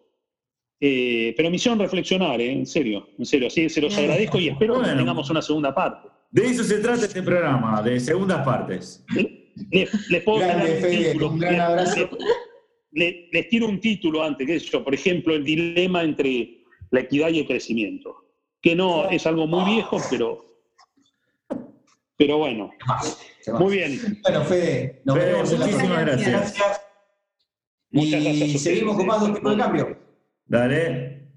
[0.80, 3.46] eh, pero me hicieron reflexionar, eh, en serio, en serio.
[3.48, 6.08] Así que se los agradezco y espero que tengamos una segunda parte.
[6.30, 9.04] De eso se trata este programa, de segundas partes.
[9.70, 11.28] Les, les puedo Grande, dar un Fede, título.
[11.30, 12.08] un gran Les- abrazo.
[12.92, 17.00] le- les tiro un título antes, qué sé yo, por ejemplo, el dilema entre la
[17.00, 18.16] equidad y el crecimiento.
[18.62, 20.49] que no es algo muy viejo, pero,
[22.20, 22.70] pero bueno.
[23.58, 24.20] Muy bien.
[24.22, 26.30] Bueno, Fede, nos Fede, vemos en la muchísimas próxima.
[26.30, 26.80] gracias.
[27.90, 28.62] Muchas Y gracias ustedes.
[28.62, 29.98] seguimos con más dos tipos de cambio.
[30.44, 31.28] Dale.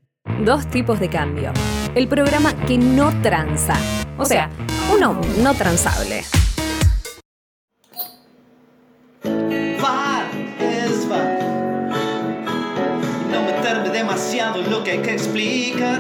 [0.44, 1.54] Dos tipos de cambio.
[1.96, 3.76] El programa que no tranza.
[4.18, 4.50] O sea,
[4.94, 6.24] uno no transable.
[13.32, 16.00] No meterme demasiado en lo que hay que explicar.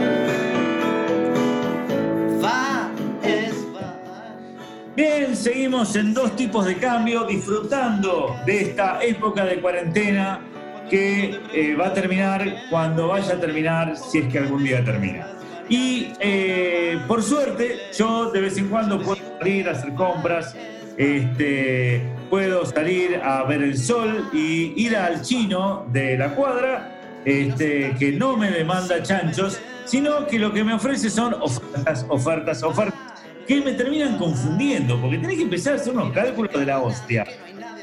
[4.95, 10.39] Bien, seguimos en dos tipos de cambio, disfrutando de esta época de cuarentena
[10.87, 15.27] que eh, va a terminar cuando vaya a terminar, si es que algún día termina.
[15.67, 20.55] Y eh, por suerte, yo de vez en cuando puedo salir a hacer compras,
[20.95, 27.95] este, puedo salir a ver el sol y ir al chino de la cuadra, este,
[27.97, 33.12] que no me demanda chanchos, sino que lo que me ofrece son ofertas, ofertas, ofertas
[33.47, 37.25] que me terminan confundiendo, porque tenés que empezar a hacer unos cálculos de la hostia.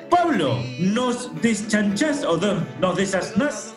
[0.09, 3.75] Pablo, ¿nos deschanchás o do- nos desasnás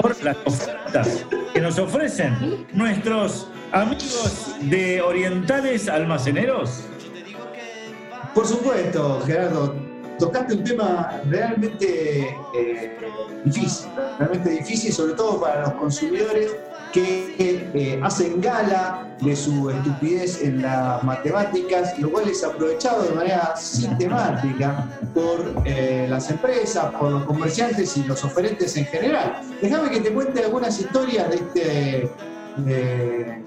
[0.00, 1.24] por las ofertas
[1.54, 6.84] que nos ofrecen nuestros amigos de Orientales Almaceneros?
[8.34, 9.74] Por supuesto, Gerardo,
[10.18, 12.96] tocaste un tema realmente eh,
[13.44, 16.54] difícil, realmente difícil, sobre todo para los consumidores
[16.92, 17.34] que
[17.74, 23.54] eh, hacen gala de su estupidez en las matemáticas, lo cual es aprovechado de manera
[23.56, 29.40] sistemática por eh, las empresas, por los comerciantes y los oferentes en general.
[29.60, 32.10] Déjame que te cuente algunas historias de, este,
[32.56, 33.42] de-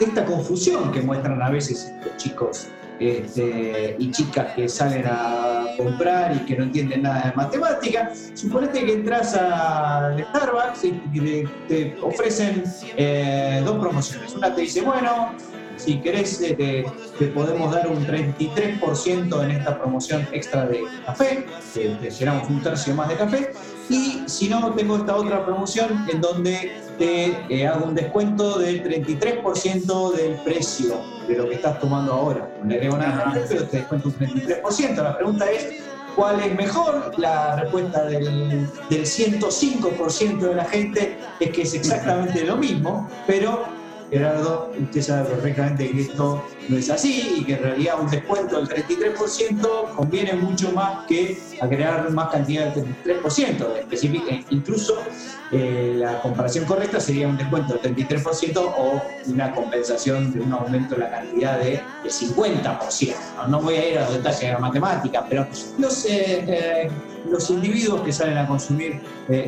[0.00, 2.66] esta confusión que muestran a veces estos chicos
[3.00, 8.12] este, y chicas que salen a comprar y que no entienden nada de matemática.
[8.34, 12.64] Suponete que entras al Starbucks y te, ofrecen
[12.96, 14.34] eh, dos promociones.
[14.34, 15.32] Una te dice, bueno,
[15.76, 16.84] si querés eh, te,
[17.18, 22.62] te podemos dar un 33% en esta promoción extra de café, te, te llenamos un
[22.62, 23.50] tercio más de café.
[23.88, 28.82] Y si no, tengo esta otra promoción en donde te eh, hago un descuento del
[28.82, 32.48] 33% del precio de lo que estás tomando ahora.
[32.62, 35.02] No le agrego nada pero te descuento un 33%.
[35.02, 35.82] La pregunta es,
[36.14, 37.12] ¿cuál es mejor?
[37.18, 43.64] La respuesta del, del 105% de la gente es que es exactamente lo mismo, pero
[44.10, 48.60] Gerardo, usted sabe perfectamente que esto no es así y que en realidad un descuento
[48.62, 53.74] del 33% conviene mucho más que agregar más cantidad del 33%.
[53.88, 55.04] Específic- eh, incluso
[55.50, 60.94] eh, la comparación correcta sería un descuento del 33% o una compensación de un aumento
[60.94, 61.70] en la cantidad de,
[62.02, 63.14] del 50%.
[63.48, 65.46] No, voy a ir a los detalles de la matemática, pero
[65.78, 66.90] los, eh,
[67.30, 69.00] los individuos que salen a consumir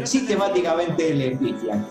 [0.05, 1.87] sistemáticamente le pifian.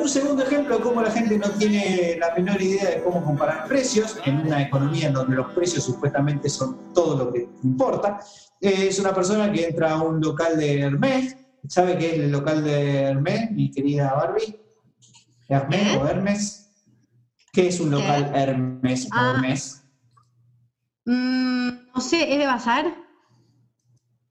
[0.00, 3.66] Un segundo ejemplo de cómo la gente no tiene la menor idea de cómo comparar
[3.68, 8.20] precios en una economía en donde los precios supuestamente son todo lo que importa.
[8.60, 11.36] eh, es una persona que entra a un local de Hermes.
[11.68, 14.60] ¿Sabe qué es el local de Hermes, mi querida Barbie?
[15.48, 15.98] ¿Hermes ¿Eh?
[16.00, 16.70] o Hermes?
[17.52, 19.32] ¿Qué es un local Hermes o Ah.
[19.34, 19.82] Hermes?
[21.04, 22.84] Mm, no sé, ¿es de bazar?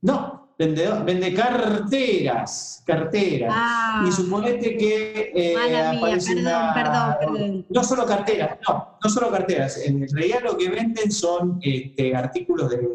[0.02, 3.54] No, vende, vende carteras, carteras.
[3.56, 7.66] Ah, Y suponete que eh, mía, aparece perdón, una- perdón, perdón.
[7.70, 9.78] No solo carteras, no, no solo carteras.
[9.86, 12.88] En realidad lo que venden son este, artículos de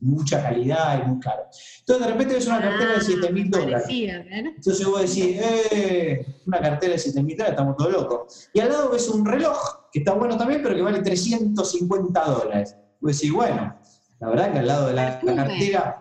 [0.00, 1.46] mucha calidad y muy caros.
[1.80, 3.82] Entonces de repente ves una cartera de 7 mil dólares.
[3.84, 4.46] parecía, Ah, ver.
[4.56, 5.40] Entonces vos decís,
[5.72, 8.48] eh, una cartera de 7 mil dólares, estamos todos locos.
[8.52, 9.56] Y al lado ves un reloj,
[9.92, 12.74] que está bueno también, pero que vale 350 dólares.
[13.00, 13.77] Vos decís, bueno,
[14.20, 16.00] la verdad que al lado de la, cartera.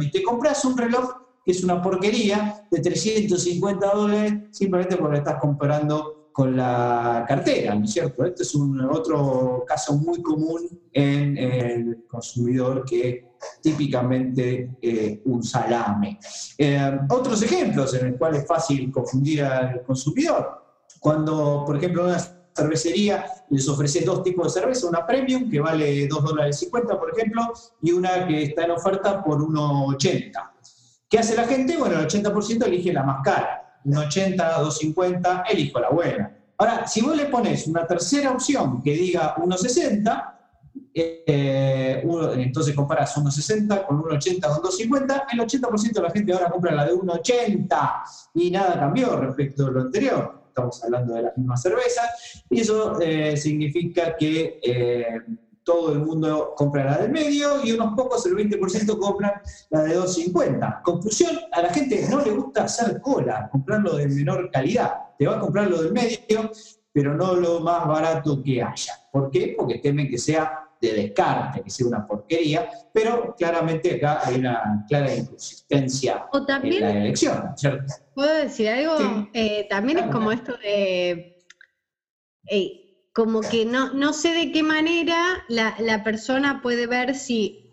[0.00, 5.40] Y te compras un reloj que es una porquería de 350 dólares simplemente porque estás
[5.40, 8.24] comprando con la cartera, ¿no es cierto?
[8.24, 16.18] Este es un otro caso muy común en el consumidor que típicamente eh, un salame.
[16.56, 20.62] Eh, otros ejemplos en los cuales es fácil confundir al consumidor.
[21.00, 22.18] Cuando, por ejemplo, una
[22.54, 27.12] cervecería les ofrece dos tipos de cerveza, una premium que vale 2 dólares 50, por
[27.16, 30.50] ejemplo, y una que está en oferta por 1,80.
[31.08, 31.76] ¿Qué hace la gente?
[31.76, 33.80] Bueno, el 80% elige la más cara.
[33.84, 36.36] 1,80, 2,50, elijo la buena.
[36.56, 40.32] Ahora, si vos le pones una tercera opción que diga 1,60,
[40.94, 42.02] eh,
[42.36, 46.84] entonces comparas 1,60 con 1,80 con 2,50, el 80% de la gente ahora compra la
[46.86, 48.02] de 1,80
[48.34, 50.41] y nada cambió respecto a lo anterior.
[50.52, 55.20] Estamos hablando de las mismas cervezas y eso eh, significa que eh,
[55.62, 59.32] todo el mundo compra la del medio y unos pocos, el 20% compran
[59.70, 60.82] la de 2.50.
[60.82, 64.92] Conclusión, a la gente no le gusta hacer cola, comprarlo de menor calidad.
[65.18, 66.50] Te va a comprar lo del medio
[66.92, 68.92] pero no lo más barato que haya.
[69.10, 69.54] ¿Por qué?
[69.56, 74.84] Porque temen que sea de descarte, que sea una porquería, pero claramente acá hay una
[74.88, 77.94] clara inconsistencia O en también, la elección, ¿no es ¿cierto?
[78.14, 78.98] ¿puedo decir algo?
[78.98, 79.28] Sí.
[79.32, 81.44] Eh, también es como esto de,
[82.50, 87.70] eh, como que no, no sé de qué manera la, la persona puede ver si,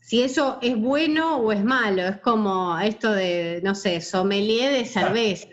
[0.00, 2.02] si eso es bueno o es malo.
[2.02, 5.48] Es como esto de, no sé, sommelier de cerveza.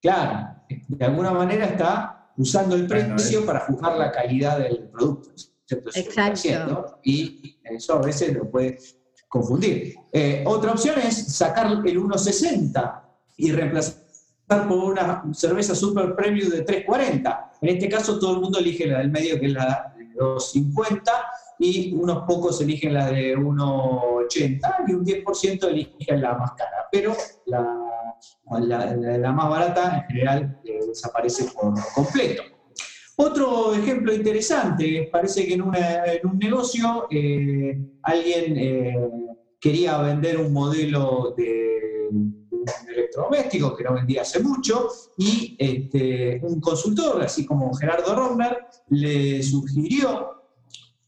[0.00, 5.30] Claro, de alguna manera está usando el Bueno, precio para juzgar la calidad del producto.
[5.96, 6.98] Exacto.
[7.04, 8.78] y eso a veces lo puede
[9.28, 9.94] confundir.
[10.12, 13.02] Eh, otra opción es sacar el 1.60
[13.36, 13.96] y reemplazar
[14.68, 17.50] por una cerveza super premium de 3.40.
[17.62, 21.02] En este caso todo el mundo elige la del medio que es la de 2.50
[21.60, 26.88] y unos pocos eligen la de 1.80 y un 10% eligen la más cara.
[26.90, 27.14] Pero
[27.46, 27.76] la,
[28.60, 32.42] la- la- la más barata en general eh, desaparece por completo.
[33.22, 38.96] Otro ejemplo interesante, parece que en, una- en un negocio eh, alguien eh,
[39.60, 42.48] quería vender un modelo de un
[42.88, 48.56] electrodoméstico que no vendía hace mucho y este, un consultor, así como Gerardo Romner,
[48.88, 50.30] le sugirió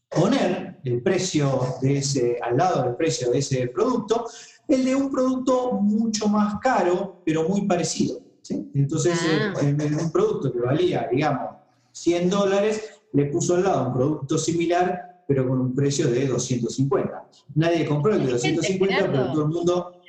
[0.09, 4.25] poner el precio de ese, al lado del precio de ese producto,
[4.67, 8.19] el de un producto mucho más caro, pero muy parecido.
[8.43, 8.69] ¿sí?
[8.75, 9.53] Entonces, Ah.
[9.63, 11.52] eh, de un producto que valía, digamos,
[11.93, 17.29] 100 dólares, le puso al lado un producto similar, pero con un precio de 250.
[17.55, 20.01] Nadie compró el de Hay gente, 250, pero todo el mundo,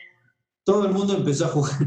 [0.65, 1.79] todo el mundo empezó a jugar.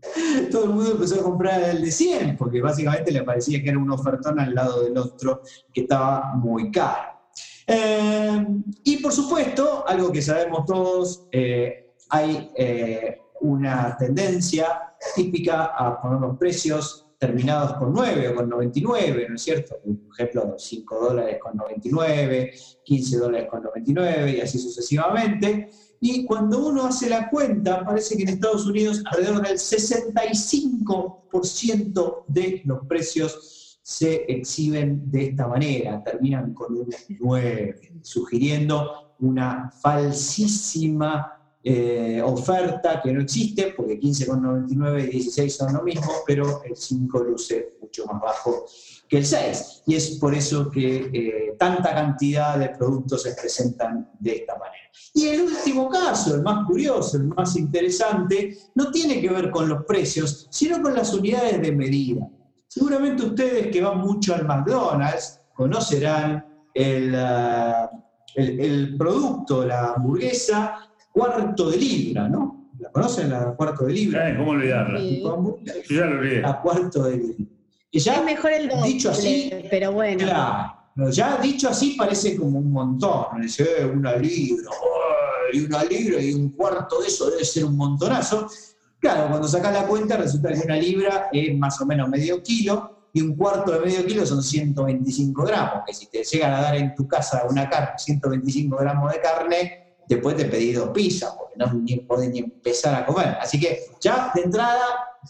[0.52, 3.78] Todo el mundo empezó a comprar el de 100, porque básicamente le parecía que era
[3.78, 5.42] un ofertón al lado del otro
[5.74, 7.18] que estaba muy caro.
[7.66, 8.46] Eh,
[8.84, 16.20] y por supuesto, algo que sabemos todos, eh, hay eh, una tendencia típica a poner
[16.20, 19.80] los precios terminados con 9 o con 99, ¿no es cierto?
[19.82, 22.52] Por ejemplo, 5 dólares con 99,
[22.84, 25.68] 15 dólares con 99 y así sucesivamente.
[26.00, 32.62] Y cuando uno hace la cuenta, parece que en Estados Unidos alrededor del 65% de
[32.64, 36.88] los precios se exhiben de esta manera, terminan con un
[37.18, 45.82] 9, sugiriendo una falsísima eh, oferta que no existe, porque 15,99 y 16 son lo
[45.82, 48.64] mismo, pero el 5 luce mucho más bajo
[49.08, 49.82] que el 6.
[49.86, 54.78] Y es por eso que eh, tanta cantidad de productos se presentan de esta manera.
[55.14, 59.68] Y el último caso, el más curioso, el más interesante, no tiene que ver con
[59.68, 62.28] los precios, sino con las unidades de medida.
[62.68, 66.44] Seguramente ustedes que van mucho al McDonald's conocerán
[66.74, 67.90] el, ah,
[68.34, 72.70] el- el producto, la hamburguesa cuarto de libra, ¿no?
[72.78, 74.30] ¿La conocen la cuarto de libra?
[74.30, 75.00] Eh, ¿Cómo olvidarla?
[75.00, 75.20] Sí.
[75.20, 76.40] Yo ya lo olvidé.
[76.42, 77.44] La cuarto de libra.
[77.90, 80.18] Que ya Es mejor el doble, dicho así, pero bueno.
[80.18, 83.40] Claro, ya dicho así parece como un montón.
[83.40, 84.70] Dice, eh, una libra,
[85.52, 88.46] ay, una libra y un cuarto de eso debe ser un montonazo.
[89.00, 93.08] Claro, cuando sacas la cuenta resulta que una libra es más o menos medio kilo
[93.12, 96.76] y un cuarto de medio kilo son 125 gramos, que si te llegan a dar
[96.76, 101.54] en tu casa una carne, 125 gramos de carne, después te pedí dos pizzas, porque
[101.56, 103.36] no ni podés ni empezar a comer.
[103.40, 104.82] Así que ya de entrada,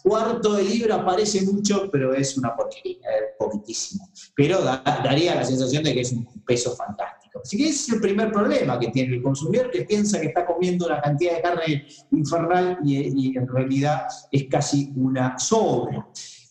[0.02, 4.08] cuarto de libra parece mucho, pero es una porquería, es poquitísimo.
[4.36, 7.40] Pero da- daría la sensación de que es un peso fantástico.
[7.44, 10.46] Así que ese es el primer problema que tiene el consumidor, que piensa que está
[10.46, 12.96] comiendo una cantidad de carne infernal y,
[13.32, 14.02] y en realidad
[14.32, 16.06] es casi una sobra.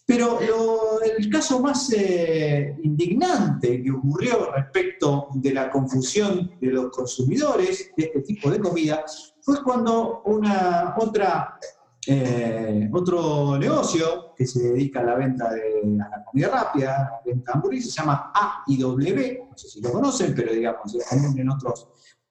[0.08, 7.92] Pero el caso más eh, indignante que ocurrió respecto de la confusión de los consumidores
[7.98, 9.04] de este tipo de comida
[9.42, 11.60] fue cuando una otra,
[12.08, 17.52] eh, otro negocio que se dedica a la venta de a la comida rápida, venta
[17.52, 21.50] de hamburguesas, se llama AIW, no sé si lo conocen, pero digamos es común en
[21.50, 21.90] otros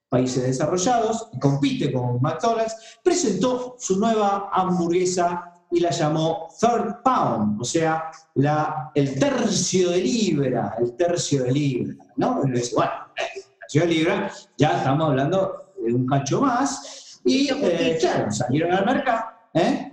[0.09, 2.75] países desarrollados, y compite con McDonald's,
[3.05, 9.99] presentó su nueva hamburguesa y la llamó Third Pound, o sea, la, el tercio de
[9.99, 12.41] libra, el tercio de libra, ¿no?
[12.43, 17.21] Y uno dice, bueno, eh, tercio de libra, ya estamos hablando de un cacho más,
[17.25, 19.93] y eh, claro, salieron al mercado, ¿eh?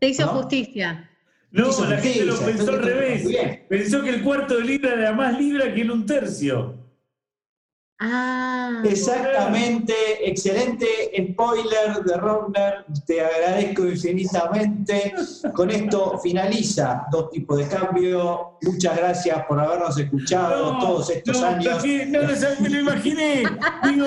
[0.00, 0.32] Te hizo ¿No?
[0.32, 1.10] justicia.
[1.50, 3.28] No, Hizo la gente lo pensó al revés.
[3.68, 6.83] Pensó que el cuarto de libra era más libra que en un tercio.
[8.00, 8.82] Ah.
[8.84, 9.94] Exactamente,
[10.28, 10.86] excelente
[11.30, 15.14] spoiler de Rovner, te agradezco infinitamente.
[15.54, 18.58] Con esto finaliza dos tipos de cambio.
[18.62, 21.78] Muchas gracias por habernos escuchado todos estos no, años.
[21.78, 22.60] aquí- no, no, ¿sabes?
[22.60, 23.42] me lo imaginé.
[23.84, 24.06] Digo,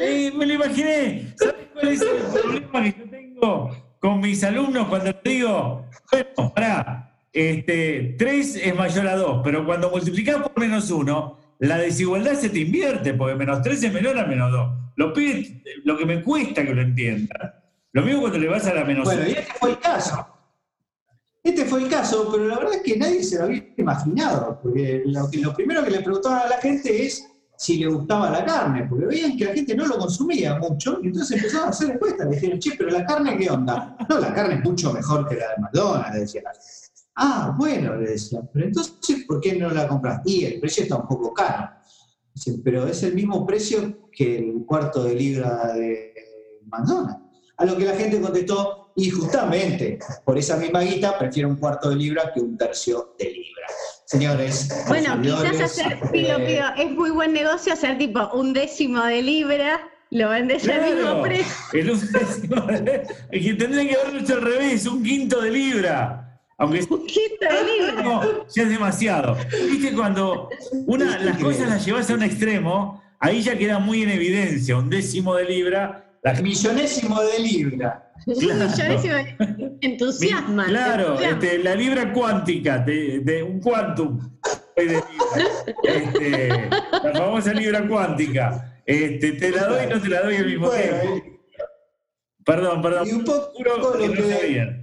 [0.00, 1.34] eh, me lo imaginé.
[1.38, 2.08] ¿Sabes cuál es el
[2.40, 8.74] problema que yo tengo con mis alumnos cuando les digo, bueno, pará, este, 3 es
[8.74, 13.34] mayor a 2, pero cuando multiplicás por menos 1, la desigualdad se te invierte, porque
[13.36, 14.70] menos 3 es menor a menos 2.
[14.96, 17.62] Lo, pide, lo que me cuesta que lo entienda.
[17.92, 19.30] Lo mismo cuando le vas a la menos Bueno, 1.
[19.30, 20.26] y este fue el caso.
[21.42, 25.02] Este fue el caso, pero la verdad es que nadie se lo había imaginado, porque
[25.06, 28.44] lo, que- lo primero que le preguntaban a la gente es si le gustaba la
[28.44, 31.90] carne, porque veían que la gente no lo consumía mucho, y entonces empezaron a hacer
[31.90, 33.96] encuestas, le dijeron, che, pero la carne, ¿qué onda?
[34.08, 36.44] No, la carne es mucho mejor que la de McDonald's, le decían.
[37.22, 40.22] Ah, bueno, le decían, pero entonces, ¿por qué no la compras?
[40.24, 41.68] Y el precio está un poco caro.
[42.34, 46.14] Dicen, pero es el mismo precio que el cuarto de libra de
[46.66, 47.20] McDonald's.
[47.58, 51.90] A lo que la gente contestó, y justamente por esa misma guita prefiero un cuarto
[51.90, 53.66] de libra que un tercio de libra.
[54.06, 59.04] Señores, Bueno, quizás hacer, eh, pido, pido, es muy buen negocio hacer tipo un décimo
[59.04, 59.78] de libra,
[60.10, 61.46] lo vendes al mismo Claro, precio.
[61.74, 65.50] el un décimo de- es que tendría que haberlo hecho al revés, un quinto de
[65.50, 66.29] libra.
[66.60, 68.02] Aunque Un quinto de libra.
[68.02, 69.36] no, ya es demasiado.
[69.70, 70.48] Viste, cuando
[70.86, 74.90] una, las cosas las llevas a un extremo, ahí ya queda muy en evidencia, un
[74.90, 76.06] décimo de libra.
[76.22, 78.12] La, millonésimo de libra.
[78.26, 78.40] Claro.
[78.40, 80.66] Millonesimo de- entusiasma.
[80.66, 81.46] Claro, entusiasma.
[81.46, 84.18] este, la libra cuántica, de, de un quantum
[84.76, 85.02] de libra.
[85.82, 86.68] Este,
[87.02, 88.76] la famosa libra cuántica.
[88.84, 91.26] Este, te la doy y no te la doy al mismo Bueno, tiempo.
[92.44, 93.08] Perdón, perdón.
[93.08, 94.76] y un poco que lo no que- sabía.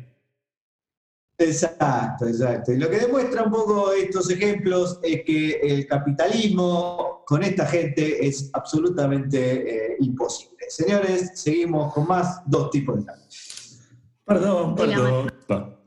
[1.39, 2.71] Exacto, exacto.
[2.71, 8.25] Y lo que demuestra un poco estos ejemplos es que el capitalismo con esta gente
[8.25, 10.65] es absolutamente eh, imposible.
[10.67, 13.79] Señores, seguimos con más dos tipos de cambios.
[14.25, 15.77] Perdón, perdón.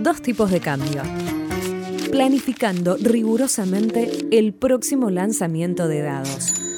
[0.00, 1.02] Dos tipos de cambio.
[2.10, 6.71] Planificando rigurosamente el próximo lanzamiento de dados.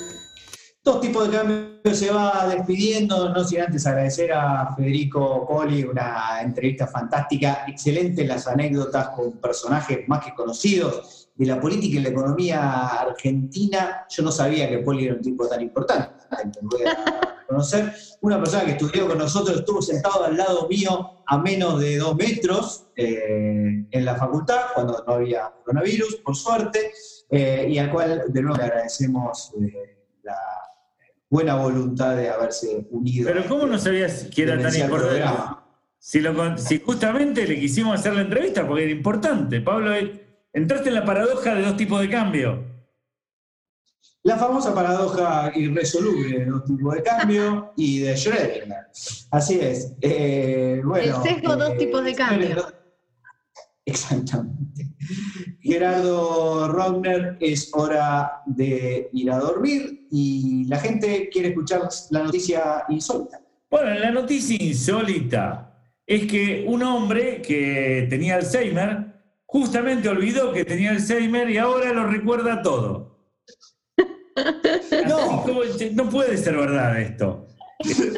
[0.84, 6.42] Dos tipos de cambios se va despidiendo, no sin antes agradecer a Federico Poli, una
[6.42, 12.10] entrevista fantástica, excelente las anécdotas con personajes más que conocidos de la política y la
[12.10, 14.04] economía argentina.
[14.10, 16.26] Yo no sabía que Poli era un tipo tan importante,
[16.60, 17.94] voy a conocer.
[18.20, 22.14] Una persona que estudió con nosotros, estuvo sentado al lado mío a menos de dos
[22.14, 26.92] metros eh, en la facultad, cuando no había coronavirus, por suerte,
[27.30, 30.36] eh, y al cual de nuevo le agradecemos eh, la
[31.34, 33.26] buena voluntad de haberse unido.
[33.26, 34.94] Pero ¿cómo no sabías que era tan importante?
[35.18, 35.66] programa.
[35.98, 39.60] Si, lo con- si justamente le quisimos hacer la entrevista porque era importante.
[39.60, 42.64] Pablo, eh, entraste en la paradoja de dos tipos de cambio.
[44.22, 48.86] La famosa paradoja irresoluble de dos tipos de cambio y de Schrödinger.
[49.32, 49.92] Así es.
[50.02, 52.64] Eh, bueno, El sesgo dos eh, tipos de cambio.
[53.84, 54.86] Exactamente.
[55.64, 62.84] Gerardo Rogner, es hora de ir a dormir y la gente quiere escuchar la noticia
[62.90, 63.40] insólita.
[63.70, 65.74] Bueno, la noticia insólita
[66.06, 69.06] es que un hombre que tenía Alzheimer
[69.46, 73.14] justamente olvidó que tenía Alzheimer y ahora lo recuerda todo.
[75.06, 75.44] No,
[75.92, 77.46] no puede ser verdad esto.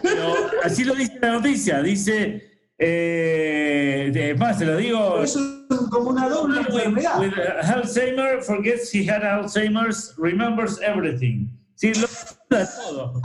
[0.02, 1.82] Pero así lo dice la noticia.
[1.82, 5.22] Dice, eh, es más, se lo digo.
[5.22, 7.20] Eso es como una doble enfermedad.
[7.20, 11.48] With Alzheimer, forgets he had Alzheimer's, remembers everything.
[11.74, 12.06] Sí, lo
[12.48, 13.20] todo.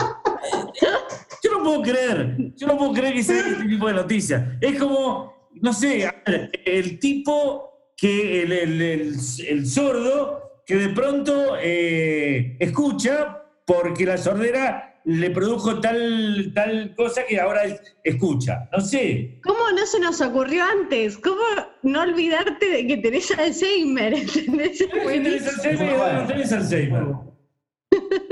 [1.44, 4.44] Yo no puedo creer, yo no puedo creer que sea este tipo de noticias.
[4.60, 9.16] Es como, no sé, a ver, el tipo que, el, el- el-
[9.48, 17.22] el sordo, que de pronto eh, escucha porque la sordera le produjo tal, tal cosa
[17.28, 18.70] que ahora es- escucha.
[18.72, 19.40] No sé.
[19.44, 21.18] ¿Cómo no se nos ocurrió antes?
[21.18, 21.42] ¿Cómo
[21.84, 24.14] no olvidarte de que tenés Alzheimer?
[24.34, 24.82] ¿Tenés.
[24.82, 25.98] Alzheimer?
[25.98, 26.22] Bueno.
[26.22, 27.04] No tenés Alzheimer.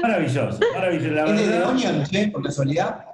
[0.01, 1.13] Maravilloso, maravilloso.
[1.13, 1.69] La ¿Es de The verdad.
[1.69, 3.05] Onion, che, por casualidad?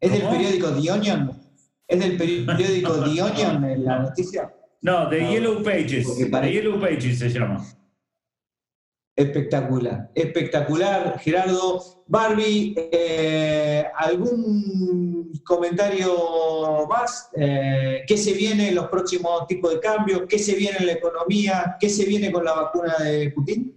[0.00, 1.40] ¿Es del periódico The Onion?
[1.88, 4.52] ¿Es del periódico The Onion en la noticia?
[4.82, 6.06] No, The No, Yellow Pages.
[6.30, 7.64] parece- Yellow Pages se llama.
[9.16, 11.82] Espectacular, espectacular, Gerardo.
[12.06, 17.30] Barbie, eh, ¿algún comentario más?
[17.34, 20.22] Eh, ¿Qué se viene en los próximos tipos de cambios?
[20.28, 21.76] ¿Qué se viene en la economía?
[21.80, 23.74] ¿Qué se viene con la vacuna de Putin?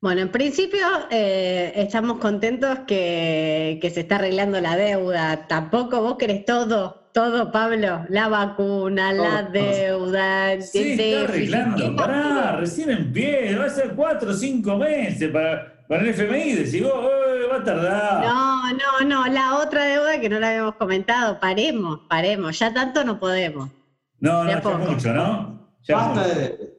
[0.00, 5.46] Bueno, en principio eh, estamos contentos que, que se está arreglando la deuda.
[5.46, 8.04] Tampoco vos querés todo, todo, Pablo.
[8.08, 9.52] La vacuna, la Todo.
[9.52, 11.76] deuda, el Sí, está arreglando.
[11.76, 13.58] ¿Qué Pará, recién empieza.
[13.58, 16.52] Va a ser cuatro o cinco meses para, para el FMI.
[16.54, 18.24] Decís, vos, "Eh, va a tardar.
[18.24, 23.04] No, no, no, la otra deuda que no la habíamos comentado, paremos, paremos, ya tanto
[23.04, 23.68] no podemos.
[24.18, 24.78] No, no, ya poco.
[24.78, 25.76] mucho, ¿no?
[25.82, 26.34] Ya Basta mucho.
[26.38, 26.72] de...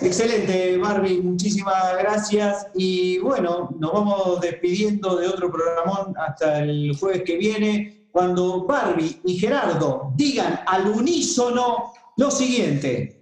[0.00, 2.68] Excelente, Barbie, muchísimas gracias.
[2.74, 7.97] Y bueno, nos vamos despidiendo de otro programón hasta el jueves que viene.
[8.10, 13.14] Cuando Barbie y Gerardo digan al unísono lo siguiente.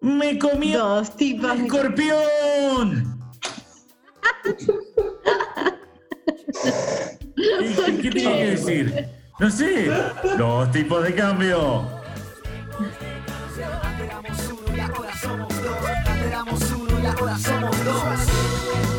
[0.00, 1.58] ¡Me comió Dos tipos.
[1.58, 3.20] escorpión!
[7.36, 9.08] ¿Qué, qué tengo que decir?
[9.38, 9.90] No sé.
[10.38, 11.88] Dos tipos de cambio.
[16.26, 18.93] Éramos uno y ahora somos dos.